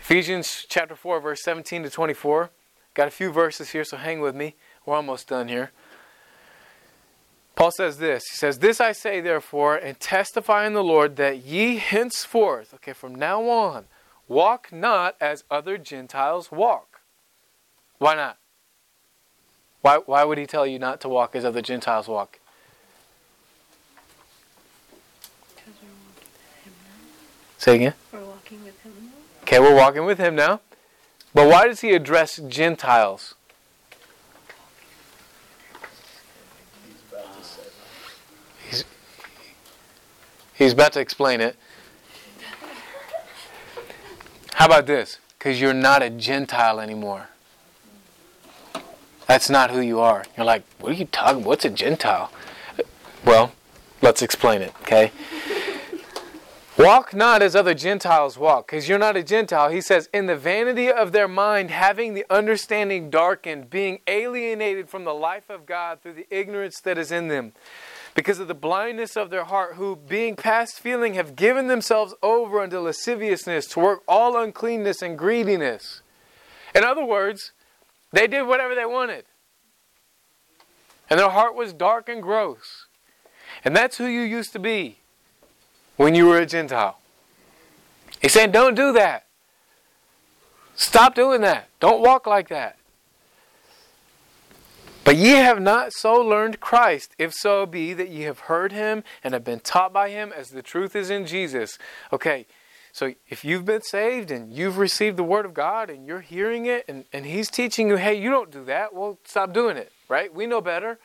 Ephesians 0.00 0.66
chapter 0.68 0.96
4, 0.96 1.20
verse 1.20 1.40
17 1.44 1.84
to 1.84 1.90
24. 1.90 2.50
Got 2.94 3.06
a 3.06 3.12
few 3.12 3.30
verses 3.30 3.70
here, 3.70 3.84
so 3.84 3.96
hang 3.96 4.18
with 4.20 4.34
me. 4.34 4.56
We're 4.84 4.96
almost 4.96 5.28
done 5.28 5.46
here. 5.46 5.70
Paul 7.54 7.70
says 7.70 7.98
this 7.98 8.24
He 8.28 8.38
says, 8.38 8.58
This 8.58 8.80
I 8.80 8.90
say, 8.90 9.20
therefore, 9.20 9.76
and 9.76 10.00
testify 10.00 10.66
in 10.66 10.72
the 10.72 10.82
Lord 10.82 11.14
that 11.14 11.44
ye 11.44 11.76
henceforth, 11.76 12.74
okay, 12.74 12.92
from 12.92 13.14
now 13.14 13.48
on, 13.48 13.84
walk 14.26 14.72
not 14.72 15.14
as 15.20 15.44
other 15.48 15.78
Gentiles 15.78 16.50
walk. 16.50 17.02
Why 17.98 18.16
not? 18.16 18.36
Why, 19.82 19.96
why 19.98 20.24
would 20.24 20.38
he 20.38 20.46
tell 20.46 20.66
you 20.66 20.78
not 20.78 21.00
to 21.02 21.08
walk 21.08 21.34
as 21.34 21.44
other 21.44 21.62
Gentiles 21.62 22.06
walk? 22.06 22.38
Say 27.56 27.76
again? 27.76 27.94
We're 28.12 28.24
walking 28.24 28.64
with 28.64 28.80
him 28.82 28.92
now. 29.02 29.12
Okay, 29.42 29.58
we're 29.58 29.74
walking 29.74 30.04
with 30.04 30.18
him 30.18 30.34
now. 30.34 30.60
But 31.34 31.48
why 31.48 31.66
does 31.66 31.80
he 31.80 31.92
address 31.92 32.36
Gentiles? 32.48 33.34
He's, 38.68 38.84
he's 40.54 40.72
about 40.72 40.92
to 40.94 41.00
explain 41.00 41.40
it. 41.40 41.56
How 44.54 44.66
about 44.66 44.86
this? 44.86 45.18
Because 45.38 45.60
you're 45.60 45.72
not 45.72 46.02
a 46.02 46.10
Gentile 46.10 46.80
anymore. 46.80 47.29
That's 49.30 49.48
not 49.48 49.70
who 49.70 49.78
you 49.78 50.00
are. 50.00 50.24
You're 50.36 50.44
like, 50.44 50.64
what 50.80 50.90
are 50.90 50.96
you 50.96 51.04
talking? 51.04 51.44
What's 51.44 51.64
a 51.64 51.70
Gentile? 51.70 52.32
Well, 53.24 53.52
let's 54.02 54.22
explain 54.22 54.60
it, 54.60 54.72
okay? 54.82 55.12
Walk 56.76 57.14
not 57.14 57.40
as 57.40 57.54
other 57.54 57.72
Gentiles 57.72 58.36
walk, 58.36 58.66
because 58.66 58.88
you're 58.88 58.98
not 58.98 59.16
a 59.16 59.22
Gentile. 59.22 59.70
He 59.70 59.82
says, 59.82 60.08
in 60.12 60.26
the 60.26 60.34
vanity 60.34 60.90
of 60.90 61.12
their 61.12 61.28
mind, 61.28 61.70
having 61.70 62.14
the 62.14 62.24
understanding 62.28 63.08
darkened, 63.08 63.70
being 63.70 64.00
alienated 64.08 64.88
from 64.88 65.04
the 65.04 65.14
life 65.14 65.48
of 65.48 65.64
God 65.64 66.02
through 66.02 66.14
the 66.14 66.26
ignorance 66.28 66.80
that 66.80 66.98
is 66.98 67.12
in 67.12 67.28
them, 67.28 67.52
because 68.16 68.40
of 68.40 68.48
the 68.48 68.52
blindness 68.52 69.16
of 69.16 69.30
their 69.30 69.44
heart, 69.44 69.76
who, 69.76 69.94
being 69.94 70.34
past 70.34 70.80
feeling, 70.80 71.14
have 71.14 71.36
given 71.36 71.68
themselves 71.68 72.16
over 72.20 72.58
unto 72.58 72.80
lasciviousness, 72.80 73.66
to 73.68 73.78
work 73.78 74.02
all 74.08 74.36
uncleanness 74.36 75.02
and 75.02 75.16
greediness. 75.16 76.02
In 76.74 76.82
other 76.82 77.04
words, 77.04 77.52
they 78.12 78.26
did 78.26 78.46
whatever 78.46 78.74
they 78.74 78.86
wanted. 78.86 79.24
And 81.08 81.18
their 81.18 81.30
heart 81.30 81.54
was 81.54 81.72
dark 81.72 82.08
and 82.08 82.22
gross. 82.22 82.86
And 83.64 83.74
that's 83.74 83.98
who 83.98 84.06
you 84.06 84.22
used 84.22 84.52
to 84.52 84.58
be 84.58 84.98
when 85.96 86.14
you 86.14 86.26
were 86.26 86.38
a 86.38 86.46
Gentile. 86.46 86.98
He's 88.20 88.32
saying, 88.32 88.52
don't 88.52 88.74
do 88.74 88.92
that. 88.92 89.26
Stop 90.76 91.14
doing 91.14 91.40
that. 91.40 91.68
Don't 91.80 92.00
walk 92.00 92.26
like 92.26 92.48
that. 92.48 92.76
But 95.04 95.16
ye 95.16 95.30
have 95.30 95.60
not 95.60 95.92
so 95.92 96.14
learned 96.14 96.60
Christ, 96.60 97.14
if 97.18 97.34
so 97.34 97.66
be 97.66 97.92
that 97.94 98.10
ye 98.10 98.22
have 98.22 98.40
heard 98.40 98.70
him 98.70 99.02
and 99.24 99.34
have 99.34 99.44
been 99.44 99.60
taught 99.60 99.92
by 99.92 100.10
him 100.10 100.32
as 100.34 100.50
the 100.50 100.62
truth 100.62 100.94
is 100.94 101.10
in 101.10 101.26
Jesus. 101.26 101.78
Okay, 102.12 102.46
so 102.92 103.14
if 103.28 103.44
you've 103.44 103.64
been 103.64 103.82
saved 103.82 104.30
and 104.30 104.52
you've 104.52 104.78
received 104.78 105.16
the 105.16 105.24
word 105.24 105.46
of 105.46 105.54
God 105.54 105.90
and 105.90 106.06
you're 106.06 106.20
hearing 106.20 106.66
it 106.66 106.84
and, 106.88 107.04
and 107.12 107.24
he's 107.24 107.50
teaching 107.50 107.88
you, 107.88 107.96
hey, 107.96 108.14
you 108.14 108.30
don't 108.30 108.50
do 108.50 108.64
that, 108.64 108.94
well, 108.94 109.18
stop 109.24 109.52
doing 109.52 109.76
it, 109.76 109.92
right? 110.08 110.34
We 110.34 110.46
know 110.46 110.60
better. 110.60 110.98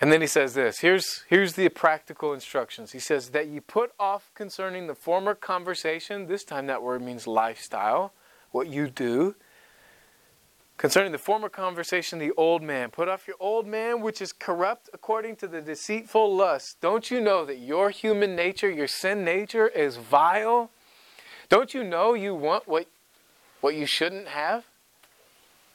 And 0.00 0.12
then 0.12 0.20
he 0.20 0.26
says 0.26 0.54
this 0.54 0.80
here's, 0.80 1.24
here's 1.28 1.54
the 1.54 1.68
practical 1.68 2.34
instructions. 2.34 2.92
He 2.92 2.98
says, 2.98 3.30
That 3.30 3.48
ye 3.48 3.60
put 3.60 3.92
off 3.98 4.30
concerning 4.34 4.86
the 4.86 4.94
former 4.94 5.34
conversation, 5.34 6.26
this 6.26 6.44
time 6.44 6.66
that 6.66 6.82
word 6.82 7.02
means 7.02 7.26
lifestyle, 7.26 8.12
what 8.50 8.68
you 8.68 8.88
do. 8.88 9.34
Concerning 10.76 11.10
the 11.10 11.18
former 11.18 11.48
conversation, 11.48 12.18
the 12.18 12.32
old 12.36 12.62
man. 12.62 12.90
Put 12.90 13.08
off 13.08 13.26
your 13.26 13.36
old 13.40 13.66
man, 13.66 14.02
which 14.02 14.20
is 14.20 14.32
corrupt 14.32 14.90
according 14.92 15.36
to 15.36 15.48
the 15.48 15.62
deceitful 15.62 16.34
lust. 16.34 16.80
Don't 16.82 17.10
you 17.10 17.20
know 17.20 17.46
that 17.46 17.58
your 17.58 17.90
human 17.90 18.36
nature, 18.36 18.70
your 18.70 18.86
sin 18.86 19.24
nature, 19.24 19.68
is 19.68 19.96
vile? 19.96 20.70
Don't 21.48 21.72
you 21.72 21.82
know 21.82 22.12
you 22.12 22.34
want 22.34 22.68
what, 22.68 22.86
what 23.62 23.74
you 23.74 23.86
shouldn't 23.86 24.28
have? 24.28 24.64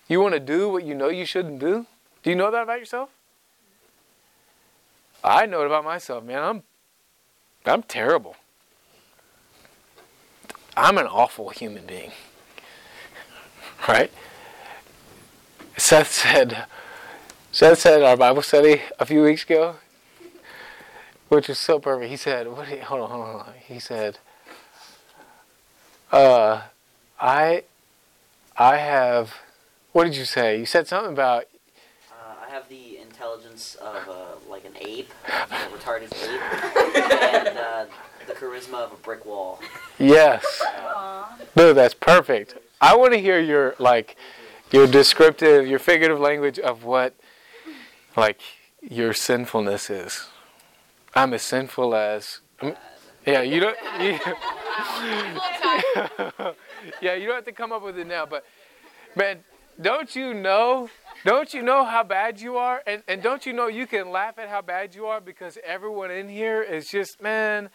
You 0.08 0.20
want 0.20 0.34
to 0.34 0.40
do 0.40 0.70
what 0.70 0.84
you 0.84 0.94
know 0.94 1.10
you 1.10 1.26
shouldn't 1.26 1.60
do? 1.60 1.88
Do 2.22 2.30
you 2.30 2.36
know 2.36 2.52
that 2.52 2.64
about 2.64 2.80
yourself? 2.80 3.10
I 5.24 5.46
know 5.46 5.62
it 5.62 5.68
about 5.68 5.84
myself, 5.84 6.24
man. 6.24 6.44
I'm 6.44 6.64
I'm 7.66 7.84
terrible. 7.84 8.36
I'm 10.76 10.98
an 10.98 11.06
awful 11.08 11.50
human 11.50 11.86
being. 11.86 12.12
Right? 13.88 14.12
Seth 15.92 16.14
said 16.14 16.68
Seth 17.52 17.80
said 17.80 18.00
in 18.00 18.08
our 18.08 18.16
Bible 18.16 18.42
study 18.42 18.82
a 18.98 19.06
few 19.06 19.24
weeks 19.24 19.44
ago, 19.44 19.76
which 21.28 21.50
was 21.50 21.60
so 21.60 21.80
perfect. 21.80 22.10
He 22.10 22.16
said, 22.16 22.48
"What? 22.48 22.70
Did, 22.70 22.84
hold 22.84 23.02
on, 23.02 23.10
hold 23.10 23.24
on, 23.26 23.32
hold 23.32 23.48
on." 23.48 23.54
He 23.68 23.78
said, 23.78 24.18
"Uh, 26.10 26.62
I, 27.20 27.64
I 28.56 28.78
have. 28.78 29.34
What 29.92 30.06
did 30.06 30.16
you 30.16 30.24
say? 30.24 30.58
You 30.58 30.66
said 30.66 30.88
something 30.88 31.12
about 31.12 31.48
Uh, 32.10 32.36
I 32.48 32.50
have 32.50 32.70
the 32.70 32.98
intelligence 33.00 33.76
of 33.76 34.08
uh, 34.08 34.14
like 34.50 34.64
an 34.64 34.76
ape, 34.80 35.12
a 35.28 35.56
retarded 35.76 36.14
ape, 36.24 37.36
and 37.36 37.58
uh, 37.58 37.86
the 38.28 38.34
charisma 38.34 38.76
of 38.76 38.94
a 38.94 38.98
brick 39.04 39.26
wall. 39.26 39.60
Yes. 40.00 40.64
Dude, 41.54 41.76
that's 41.76 41.96
perfect. 41.96 42.56
I 42.80 42.96
want 42.96 43.12
to 43.12 43.20
hear 43.20 43.42
your 43.42 43.76
like 43.78 44.16
your 44.72 44.88
descriptive, 44.88 45.68
your 45.68 45.80
figurative 45.80 46.20
language 46.20 46.60
of 46.60 46.84
what 46.84 47.16
like 48.16 48.42
your 48.82 49.14
sinfulness 49.14 49.90
is. 49.90 50.28
I'm 51.14 51.34
as 51.34 51.44
sinful 51.44 51.94
as 51.94 52.40
yeah, 53.26 53.42
you 53.42 53.60
don't 53.60 53.78
you, 54.00 54.12
Yeah, 57.02 57.16
you 57.16 57.28
don't 57.28 57.36
have 57.36 57.46
to 57.46 57.52
come 57.52 57.72
up 57.72 57.84
with 57.84 57.98
it 57.98 58.08
now, 58.08 58.26
but 58.26 58.46
man, 59.16 59.44
don't 59.80 60.16
you 60.16 60.34
know? 60.34 60.90
Don't 61.24 61.54
you 61.54 61.62
know 61.62 61.86
how 61.86 62.04
bad 62.04 62.42
you 62.42 62.58
are? 62.58 62.82
And 62.88 63.04
and 63.08 63.22
don't 63.22 63.46
you 63.46 63.54
know 63.54 63.68
you 63.68 63.86
can 63.86 64.10
laugh 64.10 64.40
at 64.40 64.50
how 64.50 64.62
bad 64.62 64.96
you 64.96 65.06
are 65.06 65.22
because 65.22 65.58
everyone 65.64 66.12
in 66.12 66.30
here 66.30 66.62
is 66.62 66.90
just 66.90 67.22
man 67.22 67.70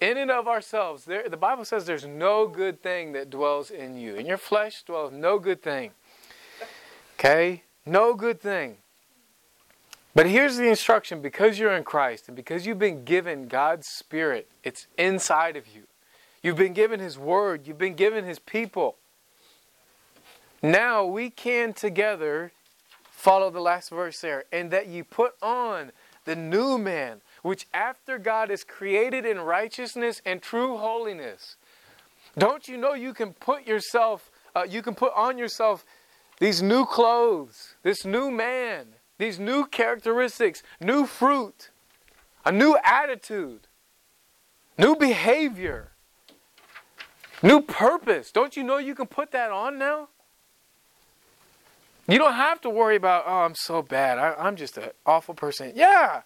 in 0.00 0.18
and 0.18 0.30
of 0.30 0.46
ourselves, 0.46 1.04
there, 1.04 1.28
the 1.28 1.36
Bible 1.36 1.64
says 1.64 1.86
there's 1.86 2.06
no 2.06 2.46
good 2.46 2.82
thing 2.82 3.12
that 3.12 3.30
dwells 3.30 3.70
in 3.70 3.96
you. 3.96 4.14
In 4.14 4.26
your 4.26 4.36
flesh 4.36 4.82
dwells 4.82 5.12
no 5.12 5.38
good 5.38 5.62
thing. 5.62 5.92
Okay? 7.18 7.62
No 7.86 8.14
good 8.14 8.40
thing. 8.40 8.76
But 10.14 10.26
here's 10.26 10.56
the 10.56 10.68
instruction 10.68 11.20
because 11.20 11.58
you're 11.58 11.76
in 11.76 11.84
Christ 11.84 12.28
and 12.28 12.36
because 12.36 12.66
you've 12.66 12.78
been 12.78 13.04
given 13.04 13.48
God's 13.48 13.86
Spirit, 13.86 14.50
it's 14.64 14.86
inside 14.96 15.56
of 15.56 15.66
you. 15.66 15.82
You've 16.42 16.56
been 16.56 16.72
given 16.72 17.00
His 17.00 17.18
Word, 17.18 17.66
you've 17.66 17.78
been 17.78 17.94
given 17.94 18.24
His 18.24 18.38
people. 18.38 18.96
Now 20.62 21.04
we 21.04 21.30
can 21.30 21.72
together 21.72 22.52
follow 23.10 23.50
the 23.50 23.60
last 23.60 23.90
verse 23.90 24.20
there, 24.20 24.44
and 24.52 24.70
that 24.70 24.86
you 24.88 25.04
put 25.04 25.34
on 25.42 25.92
the 26.24 26.36
new 26.36 26.78
man, 26.78 27.20
which 27.42 27.66
after 27.72 28.18
God 28.18 28.50
is 28.50 28.62
created 28.62 29.24
in 29.24 29.40
righteousness 29.40 30.20
and 30.24 30.40
true 30.40 30.76
holiness. 30.76 31.56
Don't 32.38 32.68
you 32.68 32.76
know 32.76 32.94
you 32.94 33.14
can 33.14 33.32
put 33.32 33.66
yourself, 33.66 34.30
uh, 34.54 34.66
you 34.68 34.82
can 34.82 34.94
put 34.94 35.12
on 35.14 35.38
yourself 35.38 35.84
these 36.38 36.62
new 36.62 36.84
clothes, 36.84 37.74
this 37.82 38.04
new 38.04 38.30
man, 38.30 38.88
these 39.18 39.38
new 39.38 39.66
characteristics, 39.66 40.62
new 40.80 41.06
fruit, 41.06 41.70
a 42.44 42.52
new 42.52 42.76
attitude, 42.84 43.66
new 44.78 44.94
behavior, 44.94 45.92
new 47.42 47.60
purpose. 47.60 48.30
Don't 48.30 48.56
you 48.56 48.62
know 48.62 48.78
you 48.78 48.94
can 48.94 49.06
put 49.06 49.32
that 49.32 49.50
on 49.50 49.78
now? 49.78 50.08
You 52.08 52.18
don't 52.18 52.34
have 52.34 52.60
to 52.60 52.70
worry 52.70 52.94
about, 52.94 53.24
oh, 53.26 53.40
I'm 53.40 53.56
so 53.56 53.82
bad. 53.82 54.18
I, 54.18 54.34
I'm 54.34 54.54
just 54.54 54.78
an 54.78 54.90
awful 55.04 55.34
person. 55.34 55.72
Yeah. 55.74 56.22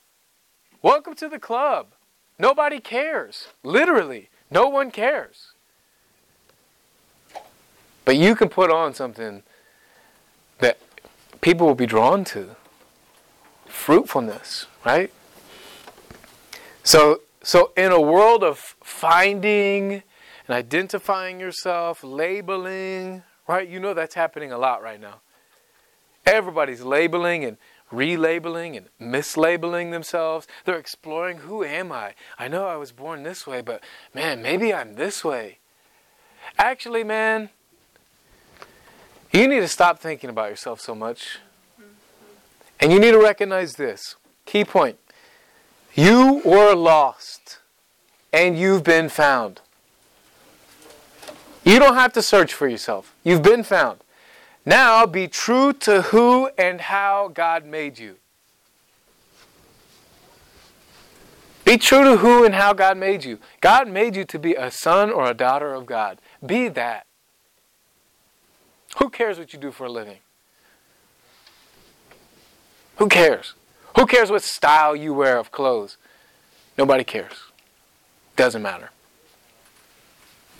Welcome 0.83 1.15
to 1.15 1.29
the 1.29 1.39
club. 1.39 1.89
Nobody 2.39 2.81
cares. 2.81 3.49
Literally, 3.63 4.29
no 4.51 4.69
one 4.69 4.91
cares. 4.91 5.53
But 8.05 8.17
you 8.17 8.35
can 8.35 8.49
put 8.49 8.71
on 8.71 8.95
something 8.95 9.43
people 11.41 11.67
will 11.67 11.75
be 11.75 11.87
drawn 11.87 12.25
to 12.25 12.57
fruitfulness, 13.67 14.67
right? 14.85 15.13
So, 16.83 17.21
so 17.43 17.73
in 17.77 17.93
a 17.93 18.01
world 18.01 18.43
of 18.43 18.77
finding 18.83 19.93
and 19.93 20.03
identifying 20.57 21.41
yourself, 21.41 22.03
labeling, 22.03 23.23
right? 23.47 23.69
You 23.69 23.81
know 23.81 23.95
that's 23.95 24.15
happening 24.15 24.53
a 24.53 24.59
lot 24.59 24.83
right 24.83 25.01
now. 25.01 25.21
Everybody's 26.27 26.83
labeling 26.83 27.45
and 27.45 27.57
relabeling 27.93 28.77
and 28.77 28.89
mislabeling 29.01 29.91
themselves. 29.91 30.47
They're 30.65 30.79
exploring 30.79 31.39
who 31.39 31.65
am 31.65 31.91
I? 31.93 32.15
I 32.39 32.49
know 32.49 32.67
I 32.67 32.77
was 32.77 32.93
born 32.93 33.23
this 33.23 33.47
way, 33.47 33.63
but 33.63 33.83
man, 34.15 34.43
maybe 34.43 34.73
I'm 34.73 34.95
this 34.95 35.25
way. 35.25 35.59
Actually, 36.59 37.05
man, 37.05 37.51
you 39.33 39.49
need 39.49 39.61
to 39.61 39.69
stop 39.69 39.99
thinking 39.99 40.31
about 40.31 40.51
yourself 40.51 40.81
so 40.81 40.95
much. 40.95 41.39
And 42.81 42.93
you 42.93 42.99
need 42.99 43.13
to 43.13 43.19
recognize 43.19 43.75
this 43.75 44.17
key 44.47 44.65
point. 44.65 44.99
You 45.95 46.41
were 46.45 46.75
lost 46.75 47.59
and 48.33 48.59
you've 48.59 48.85
been 48.85 49.09
found. 49.09 49.61
You 51.65 51.79
don't 51.79 51.95
have 51.95 52.13
to 52.15 52.23
search 52.23 52.55
for 52.55 52.67
yourself. 52.67 53.15
You've 53.23 53.43
been 53.43 53.63
found. 53.63 54.01
Now 54.65 55.07
be 55.07 55.29
true 55.29 55.73
to 55.75 56.03
who 56.03 56.51
and 56.57 56.81
how 56.81 57.29
God 57.29 57.67
made 57.67 57.99
you. 57.99 58.17
Be 61.65 61.77
true 61.77 62.03
to 62.03 62.17
who 62.17 62.45
and 62.45 62.55
how 62.55 62.73
God 62.73 62.97
made 62.97 63.25
you. 63.25 63.39
God 63.61 63.89
made 63.89 64.17
you 64.17 64.25
to 64.25 64.39
be 64.39 64.55
a 64.55 64.71
son 64.71 65.11
or 65.11 65.31
a 65.31 65.35
daughter 65.35 65.75
of 65.75 65.87
God. 65.87 66.19
Be 66.45 66.69
that. 66.69 67.07
Who 68.99 69.11
cares 69.11 69.39
what 69.39 69.53
you 69.53 69.59
do 69.59 69.71
for 69.71 69.85
a 69.85 69.91
living? 69.91 70.19
Who 72.97 73.09
cares? 73.09 73.55
Who 73.97 74.07
cares 74.07 74.31
what 74.31 74.43
style 74.43 74.95
you 74.95 75.15
wear 75.15 75.39
of 75.39 75.51
clothes? 75.51 75.97
Nobody 76.77 77.05
cares. 77.05 77.33
Doesn't 78.37 78.63
matter. 78.63 78.91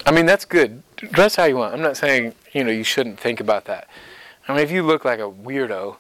I 0.07 0.13
mean, 0.13 0.27
that's 0.27 0.45
good. 0.45 0.83
Dress 0.97 1.37
how 1.37 1.45
you 1.45 1.57
want. 1.57 1.75
I'm 1.75 1.83
not 1.83 1.97
saying, 1.97 2.35
you 2.53 2.65
know, 2.65 2.71
you 2.71 2.85
shouldn't 2.85 3.21
think 3.21 3.41
about 3.41 3.67
that. 3.67 3.89
I 4.49 4.55
mean, 4.55 4.63
if 4.63 4.71
you 4.71 4.83
look 4.83 5.05
like 5.05 5.19
a 5.21 5.31
weirdo, 5.31 5.97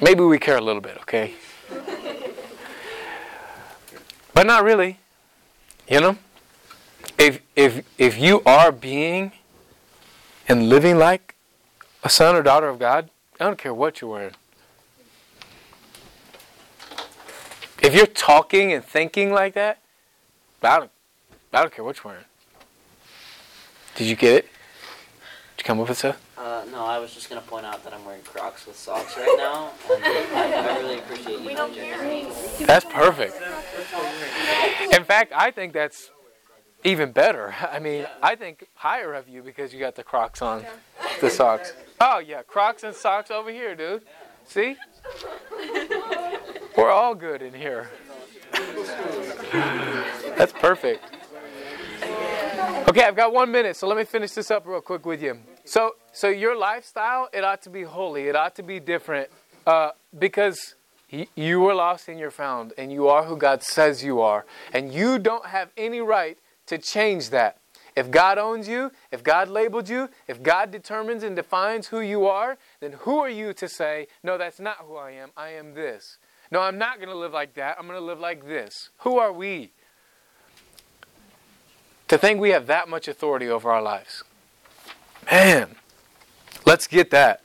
maybe 0.00 0.22
we 0.22 0.38
care 0.38 0.56
a 0.56 0.60
little 0.60 0.82
bit, 0.82 0.98
okay? 1.02 1.34
but 4.34 4.46
not 4.46 4.64
really. 4.64 4.98
You 5.88 6.00
know? 6.00 6.18
If 7.18 7.40
if 7.54 7.84
if 7.96 8.18
you 8.18 8.42
are 8.44 8.72
being 8.72 9.32
and 10.48 10.68
living 10.68 10.98
like 10.98 11.34
a 12.02 12.08
son 12.08 12.36
or 12.36 12.42
daughter 12.42 12.68
of 12.68 12.78
God, 12.78 13.10
I 13.40 13.44
don't 13.44 13.58
care 13.58 13.74
what 13.74 14.00
you're 14.00 14.10
wearing. 14.10 14.34
If 17.82 17.94
you're 17.94 18.06
talking 18.06 18.72
and 18.72 18.84
thinking 18.84 19.32
like 19.32 19.54
that, 19.54 19.78
I 20.62 20.78
don't, 20.78 20.90
I 21.52 21.60
don't 21.62 21.72
care 21.72 21.84
what 21.84 22.02
you're 22.02 22.12
wearing. 22.12 22.24
Did 23.94 24.08
you 24.08 24.16
get 24.16 24.34
it? 24.34 24.44
Did 25.56 25.62
you 25.62 25.64
come 25.64 25.80
up 25.80 25.88
with 25.88 25.98
stuff? 25.98 26.20
Uh, 26.36 26.64
no, 26.70 26.84
I 26.84 26.98
was 26.98 27.14
just 27.14 27.28
gonna 27.28 27.40
point 27.40 27.64
out 27.64 27.82
that 27.84 27.94
I'm 27.94 28.04
wearing 28.04 28.22
Crocs 28.22 28.66
with 28.66 28.76
socks 28.76 29.16
right 29.16 29.34
now, 29.38 29.70
and 29.90 30.04
I, 30.04 30.52
I 30.52 30.78
really 30.78 30.98
appreciate 30.98 31.40
you 31.40 31.54
not. 31.54 31.72
That's 32.66 32.84
perfect. 32.84 33.36
In 34.92 35.04
fact, 35.04 35.32
I 35.34 35.50
think 35.50 35.72
that's 35.72 36.10
even 36.86 37.12
better. 37.12 37.54
I 37.70 37.78
mean, 37.78 38.06
I 38.22 38.36
think 38.36 38.66
higher 38.74 39.12
of 39.14 39.28
you 39.28 39.42
because 39.42 39.74
you 39.74 39.80
got 39.80 39.94
the 39.94 40.02
Crocs 40.02 40.40
on, 40.40 40.64
the 41.20 41.28
socks. 41.28 41.72
Oh 42.00 42.18
yeah, 42.18 42.42
Crocs 42.42 42.84
and 42.84 42.94
socks 42.94 43.30
over 43.30 43.50
here, 43.50 43.74
dude. 43.74 44.02
See? 44.46 44.76
We're 46.76 46.90
all 46.90 47.14
good 47.14 47.42
in 47.42 47.52
here. 47.52 47.90
That's 50.36 50.52
perfect. 50.52 51.04
Okay, 52.88 53.02
I've 53.02 53.16
got 53.16 53.32
one 53.32 53.50
minute, 53.50 53.76
so 53.76 53.88
let 53.88 53.96
me 53.96 54.04
finish 54.04 54.32
this 54.32 54.50
up 54.50 54.66
real 54.66 54.80
quick 54.80 55.04
with 55.04 55.20
you. 55.20 55.38
So, 55.64 55.96
so 56.12 56.28
your 56.28 56.56
lifestyle, 56.56 57.28
it 57.32 57.42
ought 57.42 57.62
to 57.62 57.70
be 57.70 57.82
holy. 57.82 58.28
It 58.28 58.36
ought 58.36 58.54
to 58.56 58.62
be 58.62 58.78
different, 58.78 59.30
uh, 59.66 59.90
because 60.16 60.76
you 61.34 61.60
were 61.60 61.74
lost 61.74 62.08
and 62.08 62.20
you're 62.20 62.30
found, 62.30 62.72
and 62.78 62.92
you 62.92 63.08
are 63.08 63.24
who 63.24 63.36
God 63.36 63.62
says 63.62 64.04
you 64.04 64.20
are, 64.20 64.46
and 64.72 64.92
you 64.92 65.18
don't 65.18 65.46
have 65.46 65.70
any 65.76 66.00
right 66.00 66.38
to 66.66 66.78
change 66.78 67.30
that. 67.30 67.58
If 67.96 68.10
God 68.10 68.36
owns 68.36 68.68
you, 68.68 68.92
if 69.10 69.24
God 69.24 69.48
labeled 69.48 69.88
you, 69.88 70.10
if 70.28 70.42
God 70.42 70.70
determines 70.70 71.22
and 71.22 71.34
defines 71.34 71.88
who 71.88 72.00
you 72.00 72.26
are, 72.26 72.58
then 72.80 72.92
who 72.92 73.18
are 73.18 73.30
you 73.30 73.54
to 73.54 73.68
say, 73.68 74.06
no, 74.22 74.36
that's 74.36 74.60
not 74.60 74.76
who 74.86 74.96
I 74.96 75.12
am. 75.12 75.30
I 75.34 75.48
am 75.50 75.72
this. 75.72 76.18
No, 76.50 76.60
I'm 76.60 76.76
not 76.76 76.98
going 76.98 77.08
to 77.08 77.16
live 77.16 77.32
like 77.32 77.54
that. 77.54 77.76
I'm 77.78 77.86
going 77.86 77.98
to 77.98 78.04
live 78.04 78.20
like 78.20 78.46
this. 78.46 78.90
Who 78.98 79.18
are 79.18 79.32
we? 79.32 79.72
To 82.08 82.18
think 82.18 82.38
we 82.38 82.50
have 82.50 82.66
that 82.66 82.88
much 82.88 83.08
authority 83.08 83.48
over 83.48 83.72
our 83.72 83.82
lives. 83.82 84.22
Man, 85.30 85.76
let's 86.66 86.86
get 86.86 87.10
that. 87.10 87.42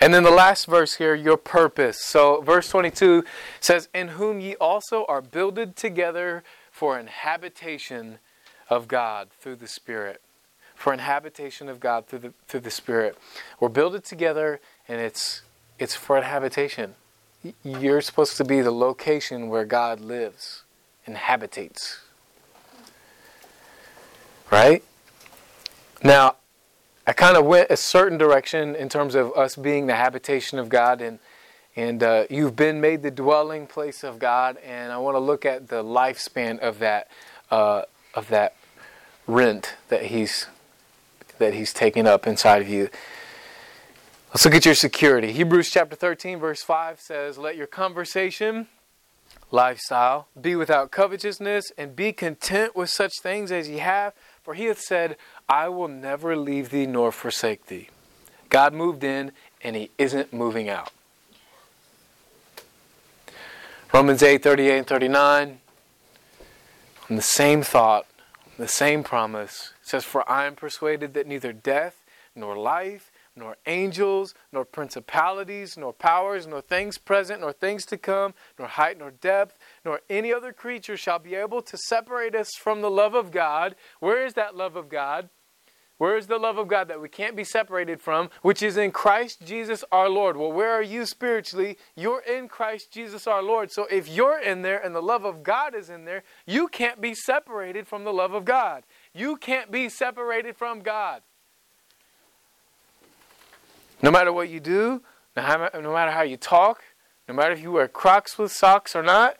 And 0.00 0.14
then 0.14 0.22
the 0.22 0.30
last 0.30 0.66
verse 0.66 0.94
here, 0.94 1.14
your 1.14 1.36
purpose. 1.36 2.00
So, 2.00 2.40
verse 2.40 2.70
22 2.70 3.22
says, 3.60 3.88
In 3.94 4.08
whom 4.08 4.40
ye 4.40 4.56
also 4.56 5.04
are 5.04 5.20
builded 5.20 5.76
together 5.76 6.42
for 6.72 6.98
an 6.98 7.06
habitation 7.06 8.18
of 8.70 8.88
God 8.88 9.28
through 9.40 9.56
the 9.56 9.68
Spirit. 9.68 10.22
For 10.74 10.94
an 10.94 11.00
habitation 11.00 11.68
of 11.68 11.78
God 11.78 12.06
through 12.06 12.20
the, 12.20 12.32
through 12.48 12.60
the 12.60 12.70
Spirit. 12.70 13.18
We're 13.58 13.68
builded 13.68 14.04
together, 14.04 14.60
and 14.88 14.98
it's, 15.00 15.42
it's 15.78 15.94
for 15.94 16.16
a 16.16 16.24
habitation. 16.24 16.94
You're 17.62 18.00
supposed 18.00 18.38
to 18.38 18.44
be 18.44 18.62
the 18.62 18.70
location 18.70 19.48
where 19.48 19.66
God 19.66 20.00
lives 20.00 20.62
and 21.06 21.16
habitates. 21.16 22.00
Right? 24.50 24.82
Now, 26.02 26.36
I 27.06 27.12
kind 27.12 27.36
of 27.36 27.44
went 27.44 27.70
a 27.70 27.76
certain 27.76 28.18
direction 28.18 28.74
in 28.74 28.88
terms 28.88 29.14
of 29.14 29.32
us 29.36 29.56
being 29.56 29.86
the 29.86 29.96
habitation 29.96 30.58
of 30.58 30.68
God, 30.68 31.00
and 31.02 31.18
and 31.76 32.02
uh, 32.02 32.24
you've 32.28 32.56
been 32.56 32.80
made 32.80 33.02
the 33.02 33.10
dwelling 33.10 33.66
place 33.66 34.02
of 34.02 34.18
God. 34.18 34.58
And 34.58 34.92
I 34.92 34.98
want 34.98 35.14
to 35.14 35.20
look 35.20 35.46
at 35.46 35.68
the 35.68 35.82
lifespan 35.82 36.58
of 36.58 36.78
that 36.80 37.08
uh, 37.50 37.82
of 38.14 38.28
that 38.28 38.56
rent 39.26 39.74
that 39.88 40.06
He's 40.06 40.46
that 41.38 41.54
He's 41.54 41.72
taking 41.72 42.06
up 42.06 42.26
inside 42.26 42.62
of 42.62 42.68
you. 42.68 42.90
Let's 44.30 44.44
look 44.44 44.54
at 44.54 44.64
your 44.64 44.74
security. 44.74 45.32
Hebrews 45.32 45.70
chapter 45.70 45.96
13, 45.96 46.38
verse 46.38 46.62
5 46.62 47.00
says, 47.00 47.36
Let 47.36 47.56
your 47.56 47.66
conversation, 47.66 48.68
lifestyle, 49.50 50.28
be 50.40 50.54
without 50.54 50.92
covetousness, 50.92 51.72
and 51.76 51.96
be 51.96 52.12
content 52.12 52.76
with 52.76 52.90
such 52.90 53.14
things 53.20 53.50
as 53.50 53.68
ye 53.68 53.78
have. 53.78 54.12
For 54.44 54.54
he 54.54 54.66
hath 54.66 54.78
said, 54.78 55.16
I 55.48 55.68
will 55.68 55.88
never 55.88 56.36
leave 56.36 56.70
thee 56.70 56.86
nor 56.86 57.10
forsake 57.10 57.66
thee. 57.66 57.88
God 58.50 58.72
moved 58.72 59.02
in, 59.02 59.32
and 59.64 59.74
he 59.74 59.90
isn't 59.98 60.32
moving 60.32 60.68
out. 60.68 60.92
Romans 63.92 64.22
8, 64.22 64.44
38 64.44 64.78
and 64.78 64.86
39, 64.86 65.60
on 67.08 67.16
the 67.16 67.22
same 67.22 67.62
thought, 67.62 68.06
the 68.60 68.68
same 68.68 69.02
promise. 69.02 69.72
Says, 69.80 70.04
For 70.04 70.28
I 70.30 70.46
am 70.46 70.54
persuaded 70.54 71.14
that 71.14 71.26
neither 71.26 71.52
death, 71.52 72.04
nor 72.36 72.56
life, 72.56 73.10
nor 73.34 73.56
angels, 73.66 74.34
nor 74.52 74.64
principalities, 74.66 75.78
nor 75.78 75.92
powers, 75.92 76.46
nor 76.46 76.60
things 76.60 76.98
present, 76.98 77.40
nor 77.40 77.52
things 77.52 77.86
to 77.86 77.96
come, 77.96 78.34
nor 78.58 78.68
height, 78.68 78.98
nor 78.98 79.12
depth, 79.12 79.58
nor 79.84 80.00
any 80.10 80.32
other 80.32 80.52
creature 80.52 80.96
shall 80.96 81.18
be 81.18 81.34
able 81.34 81.62
to 81.62 81.78
separate 81.78 82.34
us 82.34 82.50
from 82.60 82.82
the 82.82 82.90
love 82.90 83.14
of 83.14 83.30
God. 83.30 83.76
Where 83.98 84.24
is 84.24 84.34
that 84.34 84.54
love 84.54 84.76
of 84.76 84.88
God? 84.90 85.30
Where 86.00 86.16
is 86.16 86.28
the 86.28 86.38
love 86.38 86.56
of 86.56 86.66
God 86.66 86.88
that 86.88 86.98
we 86.98 87.10
can't 87.10 87.36
be 87.36 87.44
separated 87.44 88.00
from, 88.00 88.30
which 88.40 88.62
is 88.62 88.78
in 88.78 88.90
Christ 88.90 89.44
Jesus 89.44 89.84
our 89.92 90.08
Lord? 90.08 90.38
Well, 90.38 90.50
where 90.50 90.70
are 90.70 90.82
you 90.82 91.04
spiritually? 91.04 91.76
You're 91.94 92.22
in 92.22 92.48
Christ 92.48 92.90
Jesus 92.90 93.26
our 93.26 93.42
Lord. 93.42 93.70
So 93.70 93.84
if 93.90 94.08
you're 94.08 94.40
in 94.40 94.62
there 94.62 94.82
and 94.82 94.94
the 94.94 95.02
love 95.02 95.26
of 95.26 95.42
God 95.42 95.74
is 95.74 95.90
in 95.90 96.06
there, 96.06 96.22
you 96.46 96.68
can't 96.68 97.02
be 97.02 97.12
separated 97.12 97.86
from 97.86 98.04
the 98.04 98.14
love 98.14 98.32
of 98.32 98.46
God. 98.46 98.84
You 99.12 99.36
can't 99.36 99.70
be 99.70 99.90
separated 99.90 100.56
from 100.56 100.80
God. 100.80 101.20
No 104.00 104.10
matter 104.10 104.32
what 104.32 104.48
you 104.48 104.58
do, 104.58 105.02
no 105.36 105.92
matter 105.92 106.12
how 106.12 106.22
you 106.22 106.38
talk, 106.38 106.82
no 107.28 107.34
matter 107.34 107.52
if 107.52 107.60
you 107.60 107.72
wear 107.72 107.88
Crocs 107.88 108.38
with 108.38 108.52
socks 108.52 108.96
or 108.96 109.02
not, 109.02 109.36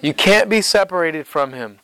you 0.00 0.14
can't 0.14 0.48
be 0.48 0.62
separated 0.62 1.26
from 1.26 1.54
Him. 1.54 1.80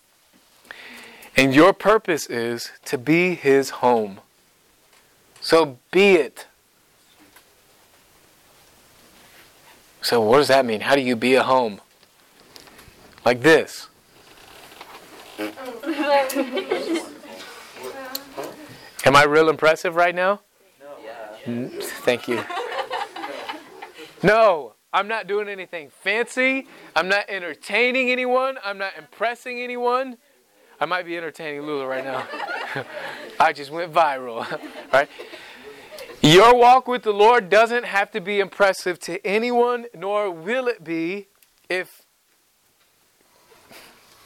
And 1.37 1.55
your 1.55 1.73
purpose 1.73 2.27
is 2.27 2.73
to 2.87 2.97
be 2.97 3.35
His 3.35 3.71
home. 3.71 4.21
So 5.41 5.79
be 5.91 6.15
it. 6.15 6.47
So, 10.01 10.21
what 10.21 10.39
does 10.39 10.49
that 10.49 10.65
mean? 10.65 10.83
How 10.83 10.95
do 10.95 11.01
you 11.01 11.17
be 11.17 11.35
a 11.35 11.43
home? 11.43 11.81
Like 13.25 13.43
this. 13.43 13.89
Am 19.05 19.17
I 19.17 19.25
real 19.25 19.49
impressive 19.49 19.97
right 19.97 20.15
now? 20.15 20.41
No. 21.47 21.69
Thank 21.81 22.29
you. 22.29 22.43
No, 24.23 24.75
I'm 24.93 25.09
not 25.09 25.27
doing 25.27 25.49
anything 25.49 25.91
fancy. 25.91 26.67
I'm 26.95 27.09
not 27.09 27.25
entertaining 27.29 28.11
anyone. 28.11 28.59
I'm 28.65 28.79
not 28.79 28.93
impressing 28.97 29.61
anyone. 29.61 30.19
I 30.81 30.85
might 30.85 31.07
be 31.07 31.17
entertaining 31.17 31.63
Lula 31.63 31.87
right 31.87 32.05
now. 32.05 32.27
I 33.41 33.53
just 33.53 33.71
went 33.71 33.93
viral. 33.93 34.47
right? 34.93 35.09
Your 36.23 36.55
walk 36.55 36.89
with 36.89 37.03
the 37.03 37.13
Lord 37.13 37.49
doesn't 37.49 37.85
have 37.85 38.11
to 38.13 38.21
be 38.21 38.41
impressive 38.41 38.99
to 39.01 39.25
anyone, 39.27 39.87
nor 39.95 40.31
will 40.31 40.69
it 40.69 40.83
be 40.83 41.29
if 41.69 42.03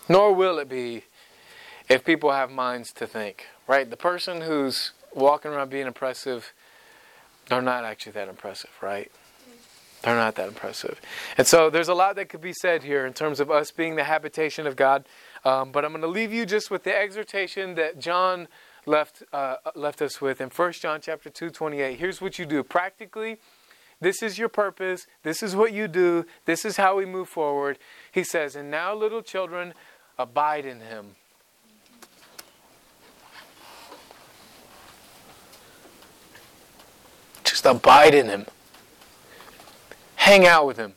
nor 0.09 0.35
will 0.35 0.59
it 0.59 0.69
be 0.69 1.05
if 1.89 2.05
people 2.05 2.33
have 2.33 2.51
minds 2.51 2.93
to 2.95 3.07
think. 3.07 3.47
Right? 3.69 3.89
The 3.89 3.97
person 3.97 4.41
who's 4.41 4.93
walking 5.15 5.53
around 5.53 5.71
being 5.71 5.87
impressive 5.87 6.53
they're 7.51 7.61
not 7.61 7.85
actually 7.85 8.13
that 8.13 8.29
impressive, 8.29 8.71
right? 8.81 9.11
They're 10.03 10.15
not 10.15 10.37
that 10.37 10.49
impressive. 10.49 11.01
And 11.37 11.47
so 11.47 11.69
there's 11.69 11.89
a 11.89 11.95
lot 11.95 12.15
that 12.17 12.29
could 12.29 12.41
be 12.41 12.53
said 12.53 12.85
here 12.85 13.05
in 13.05 13.13
terms 13.13 13.41
of 13.41 13.51
us 13.51 13.73
being 13.73 13.97
the 13.97 14.05
habitation 14.05 14.69
of 14.69 14.77
God. 14.77 15.05
Um, 15.45 15.73
but 15.73 15.85
I'm 15.85 15.93
going 15.93 16.03
to 16.03 16.09
leave 16.09 16.33
you 16.33 16.45
just 16.47 16.71
with 16.71 16.85
the 16.85 16.95
exhortation 16.95 17.75
that 17.77 17.99
John 17.99 18.49
left 18.87 19.23
uh, 19.33 19.57
left 19.75 20.03
us 20.03 20.21
with 20.21 20.41
in 20.41 20.49
1 20.49 20.73
John 20.73 21.01
chapter 21.01 21.31
2, 21.31 21.51
28. 21.51 21.99
Here's 21.99 22.21
what 22.21 22.39
you 22.39 22.47
do. 22.47 22.63
Practically, 22.63 23.39
this 24.01 24.23
is 24.23 24.39
your 24.39 24.49
purpose. 24.49 25.07
This 25.23 25.43
is 25.43 25.57
what 25.57 25.73
you 25.73 25.89
do. 25.89 26.27
This 26.45 26.65
is 26.65 26.77
how 26.77 26.97
we 26.97 27.07
move 27.07 27.29
forward. 27.29 27.79
He 28.13 28.25
says, 28.25 28.57
And 28.57 28.71
now, 28.71 28.95
little 28.95 29.23
children, 29.23 29.75
abide 30.19 30.67
in 30.67 30.81
him 30.81 31.17
Just 37.61 37.77
abide 37.77 38.15
in 38.15 38.29
Him. 38.29 38.47
Hang 40.17 40.47
out 40.47 40.67
with 40.67 40.79
Him. 40.79 40.95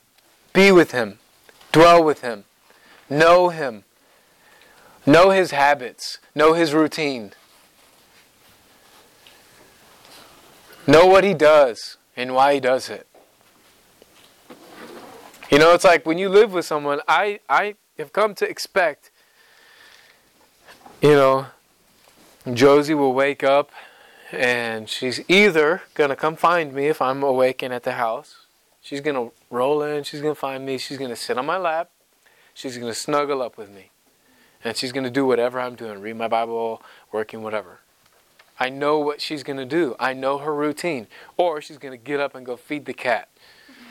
Be 0.53 0.71
with 0.71 0.91
Him. 0.91 1.19
Dwell 1.73 2.01
with 2.01 2.21
Him. 2.21 2.45
Know 3.09 3.49
Him. 3.49 3.83
Know 5.05 5.31
His 5.31 5.51
habits. 5.51 6.19
Know 6.33 6.53
His 6.53 6.73
routine. 6.73 7.33
Know 10.87 11.05
what 11.05 11.23
He 11.23 11.33
does 11.33 11.97
and 12.15 12.33
why 12.33 12.55
He 12.55 12.59
does 12.59 12.89
it. 12.89 13.07
You 15.51 15.59
know, 15.59 15.73
it's 15.73 15.83
like 15.83 16.05
when 16.05 16.17
you 16.17 16.29
live 16.29 16.53
with 16.53 16.65
someone, 16.65 17.01
I, 17.07 17.39
I 17.47 17.75
have 17.99 18.11
come 18.11 18.33
to 18.35 18.49
expect, 18.49 19.11
you 21.01 21.11
know, 21.11 21.47
Josie 22.51 22.95
will 22.95 23.13
wake 23.13 23.43
up 23.43 23.71
and 24.31 24.89
she's 24.89 25.21
either 25.29 25.83
going 25.93 26.09
to 26.09 26.15
come 26.15 26.35
find 26.35 26.73
me 26.73 26.87
if 26.87 27.01
I'm 27.01 27.21
awake 27.21 27.61
and 27.61 27.73
at 27.73 27.83
the 27.83 27.93
house. 27.93 28.47
She's 28.81 28.99
going 28.99 29.15
to 29.15 29.33
roll 29.49 29.83
in, 29.83 30.03
she's 30.03 30.21
going 30.21 30.33
to 30.33 30.39
find 30.39 30.65
me, 30.65 30.77
she's 30.77 30.97
going 30.97 31.11
to 31.11 31.15
sit 31.15 31.37
on 31.37 31.45
my 31.45 31.57
lap, 31.57 31.91
she's 32.53 32.77
going 32.77 32.91
to 32.91 32.97
snuggle 32.97 33.41
up 33.41 33.57
with 33.57 33.69
me. 33.69 33.91
And 34.63 34.77
she's 34.77 34.91
going 34.91 35.03
to 35.03 35.09
do 35.09 35.25
whatever 35.25 35.59
I'm 35.59 35.75
doing 35.75 35.99
read 35.99 36.15
my 36.15 36.27
Bible, 36.27 36.81
working, 37.11 37.43
whatever. 37.43 37.79
I 38.59 38.69
know 38.69 38.99
what 38.99 39.19
she's 39.19 39.43
going 39.43 39.57
to 39.57 39.65
do. 39.65 39.95
I 39.99 40.13
know 40.13 40.37
her 40.37 40.53
routine. 40.53 41.07
Or 41.37 41.61
she's 41.61 41.77
going 41.77 41.91
to 41.91 41.97
get 41.97 42.19
up 42.19 42.35
and 42.35 42.45
go 42.45 42.55
feed 42.55 42.85
the 42.85 42.93
cat. 42.93 43.29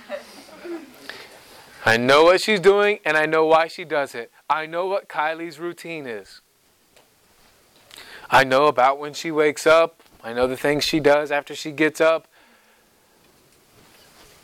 I 1.85 1.97
know 1.97 2.25
what 2.25 2.41
she's 2.41 2.61
doing 2.61 3.01
and 3.05 3.17
I 3.17 3.27
know 3.27 3.45
why 3.45 3.67
she 3.67 3.85
does 3.85 4.15
it. 4.15 4.31
I 4.49 4.67
know 4.67 4.87
what 4.87 5.09
Kylie's 5.09 5.59
routine 5.59 6.07
is. 6.07 6.41
I 8.31 8.45
know 8.45 8.67
about 8.67 8.99
when 8.99 9.13
she 9.13 9.31
wakes 9.31 9.67
up, 9.67 10.01
I 10.25 10.33
know 10.33 10.47
the 10.47 10.57
things 10.57 10.85
she 10.85 11.01
does 11.01 11.31
after 11.31 11.55
she 11.55 11.73
gets 11.73 12.01
up. 12.01 12.29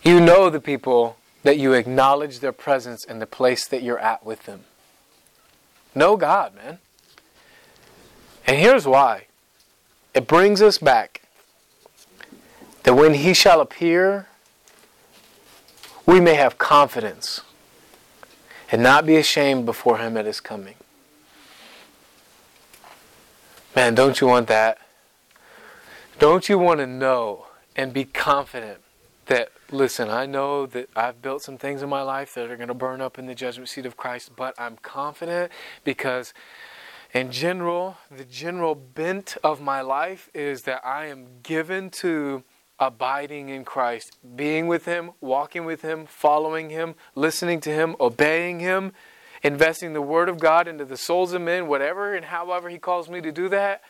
You 0.03 0.21
know 0.21 0.51
the 0.51 0.61
people 0.61 1.17
that 1.43 1.59
you 1.59 1.73
acknowledge 1.73 2.41
their 2.41 2.53
presence 2.53 3.05
in 3.05 3.19
the 3.19 3.27
place 3.27 3.67
that 3.67 3.83
you're 3.83 3.99
at 3.99 4.27
with 4.27 4.45
them. 4.45 4.65
Know 5.95 6.17
God, 6.17 6.55
man. 6.55 6.79
And 8.47 8.59
here's 8.59 8.87
why 8.87 9.27
it 10.15 10.27
brings 10.27 10.63
us 10.63 10.79
back 10.79 11.23
that 12.85 12.95
when 12.95 13.15
He 13.15 13.35
shall 13.35 13.61
appear, 13.61 14.27
we 16.07 16.21
may 16.21 16.35
have 16.35 16.57
confidence 16.57 17.43
and 18.73 18.83
not 18.83 19.07
be 19.07 19.17
ashamed 19.17 19.67
before 19.67 19.99
Him 19.99 20.17
at 20.17 20.25
His 20.25 20.41
coming. 20.41 20.75
Man, 23.77 23.95
don't 23.95 24.21
you 24.21 24.27
want 24.27 24.49
that? 24.49 24.79
Don't 26.19 26.49
you 26.49 26.59
want 26.59 26.81
to 26.81 26.87
know 26.87 27.47
and 27.77 27.93
be 27.93 28.05
confident 28.05 28.81
that, 29.27 29.53
listen, 29.71 30.09
I 30.09 30.27
know 30.27 30.67
that 30.67 30.89
I've 30.97 31.21
built 31.21 31.43
some 31.43 31.59
things 31.59 31.83
in 31.83 31.89
my 31.89 32.03
life 32.03 32.35
that 32.35 32.51
are 32.51 32.57
going 32.57 32.69
to 32.69 32.75
burn 32.75 33.01
up 33.01 33.19
in 33.19 33.27
the 33.27 33.35
judgment 33.35 33.69
seat 33.69 33.87
of 33.87 33.97
Christ, 33.97 34.33
but 34.37 34.55
I'm 34.59 34.77
confident 34.77 35.53
because, 35.85 36.33
in 37.13 37.31
general, 37.31 37.99
the 38.11 38.25
general 38.25 38.75
bent 38.75 39.37
of 39.45 39.61
my 39.61 39.81
life 39.81 40.31
is 40.35 40.63
that 40.63 40.85
I 40.85 41.07
am 41.07 41.27
given 41.43 41.91
to 41.91 42.45
abiding 42.79 43.49
in 43.49 43.65
Christ, 43.65 44.17
being 44.37 44.67
with 44.69 44.85
Him, 44.85 45.11
walking 45.21 45.65
with 45.65 45.83
Him, 45.83 46.07
following 46.07 46.71
Him, 46.71 46.95
listening 47.15 47.61
to 47.61 47.71
Him, 47.71 47.97
obeying 48.01 48.61
Him, 48.61 48.93
investing 49.43 49.93
the 49.93 50.03
Word 50.03 50.29
of 50.29 50.39
God 50.39 50.69
into 50.69 50.85
the 50.85 50.97
souls 50.97 51.33
of 51.33 51.43
men, 51.43 51.67
whatever 51.67 52.15
and 52.15 52.27
however 52.27 52.69
He 52.69 52.79
calls 52.79 53.09
me 53.09 53.21
to 53.21 53.33
do 53.33 53.49
that. 53.49 53.83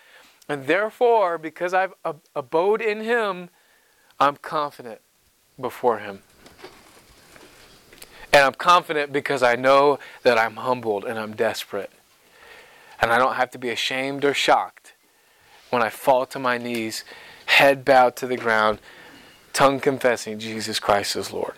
And 0.49 0.67
therefore, 0.67 1.37
because 1.37 1.75
I've 1.75 1.93
abode 2.35 2.81
in 2.81 3.03
Him, 3.03 3.51
I'm 4.19 4.37
confident 4.37 5.03
before 5.61 5.99
Him. 5.99 6.21
And 8.33 8.45
I'm 8.45 8.55
confident 8.55 9.13
because 9.13 9.43
I 9.43 9.57
know 9.57 9.99
that 10.23 10.39
I'm 10.39 10.57
humbled 10.57 11.05
and 11.05 11.19
I'm 11.19 11.35
desperate. 11.35 11.91
And 13.01 13.13
I 13.13 13.19
don't 13.19 13.35
have 13.35 13.51
to 13.53 13.59
be 13.59 13.71
ashamed 13.71 14.25
or 14.25 14.35
shocked 14.35 14.93
when 15.71 15.83
I 15.83 15.91
fall 15.91 16.27
to 16.27 16.39
my 16.39 16.59
knees, 16.59 17.05
head 17.47 17.85
bowed 17.85 18.17
to 18.17 18.27
the 18.27 18.37
ground, 18.37 18.79
tongue 19.53 19.81
confessing 19.81 20.39
Jesus 20.39 20.79
Christ 20.79 21.17
is 21.17 21.33
Lord. 21.33 21.55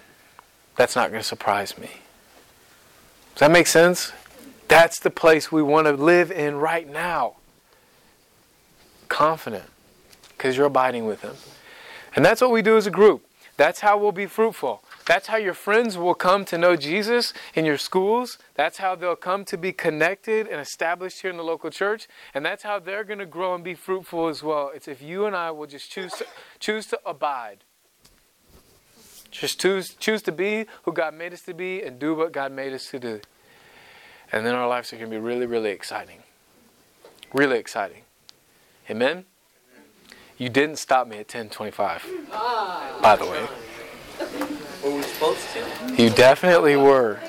that's 0.77 0.97
not 0.97 1.11
going 1.11 1.21
to 1.21 1.27
surprise 1.27 1.77
me. 1.77 1.91
Does 3.35 3.41
that 3.41 3.51
make 3.51 3.67
sense? 3.67 4.13
That's 4.69 4.99
the 4.99 5.11
place 5.11 5.53
we 5.53 5.63
want 5.63 5.87
to 5.87 5.93
live 5.93 6.31
in 6.31 6.57
right 6.57 6.89
now. 6.89 7.37
Confident, 9.09 9.69
because 10.31 10.57
you're 10.57 10.67
abiding 10.67 11.05
with 11.07 11.23
Him. 11.23 11.35
And 12.17 12.25
that's 12.25 12.41
what 12.41 12.51
we 12.51 12.63
do 12.63 12.77
as 12.77 12.87
a 12.87 12.91
group. 12.91 13.27
That's 13.61 13.81
how 13.81 13.99
we'll 13.99 14.11
be 14.11 14.25
fruitful. 14.25 14.83
That's 15.05 15.27
how 15.27 15.37
your 15.37 15.53
friends 15.53 15.99
will 15.99 16.15
come 16.15 16.47
to 16.47 16.57
know 16.57 16.77
Jesus 16.77 17.35
in 17.55 17.67
your 17.67 17.77
schools. 17.77 18.39
That's 18.55 18.79
how 18.79 18.95
they'll 18.95 19.17
come 19.17 19.45
to 19.45 19.59
be 19.59 19.71
connected 19.71 20.47
and 20.47 20.59
established 20.59 21.21
here 21.21 21.31
in 21.31 21.37
the 21.37 21.45
local 21.45 21.69
church. 21.69 22.09
And 22.33 22.43
that's 22.43 22.63
how 22.63 22.79
they're 22.79 23.05
going 23.05 23.19
to 23.19 23.27
grow 23.27 23.55
and 23.55 23.63
be 23.63 23.75
fruitful 23.75 24.29
as 24.29 24.43
well. 24.43 24.71
It's 24.75 24.89
if 24.89 25.03
you 25.03 25.27
and 25.27 25.37
I 25.37 25.51
will 25.51 25.67
just 25.67 25.91
choose 25.91 26.11
to, 26.15 26.27
choose 26.59 26.87
to 26.87 27.01
abide. 27.05 27.59
Just 29.31 29.61
choose, 29.61 29.91
choose 29.91 30.23
to 30.23 30.33
be 30.33 30.65
who 30.85 30.95
God 30.95 31.13
made 31.13 31.35
us 31.35 31.43
to 31.43 31.53
be 31.53 31.83
and 31.83 31.99
do 31.99 32.15
what 32.15 32.33
God 32.33 32.53
made 32.53 32.73
us 32.73 32.87
to 32.93 32.99
do. 32.99 33.21
And 34.33 34.47
then 34.47 34.55
our 34.55 34.69
lives 34.69 34.91
are 34.95 34.97
going 34.97 35.11
to 35.11 35.15
be 35.15 35.23
really, 35.23 35.45
really 35.45 35.73
exciting. 35.73 36.23
Really 37.35 37.59
exciting. 37.59 38.05
Amen? 38.89 39.27
You 40.41 40.49
didn't 40.49 40.77
stop 40.77 41.07
me 41.07 41.19
at 41.19 41.29
1025, 41.35 42.03
by 43.03 43.15
the 43.15 43.27
way. 43.27 43.47
Were 44.83 44.97
we 44.97 45.03
supposed 45.03 45.47
to? 45.53 46.03
You 46.03 46.09
definitely 46.09 46.77
were. 46.77 47.21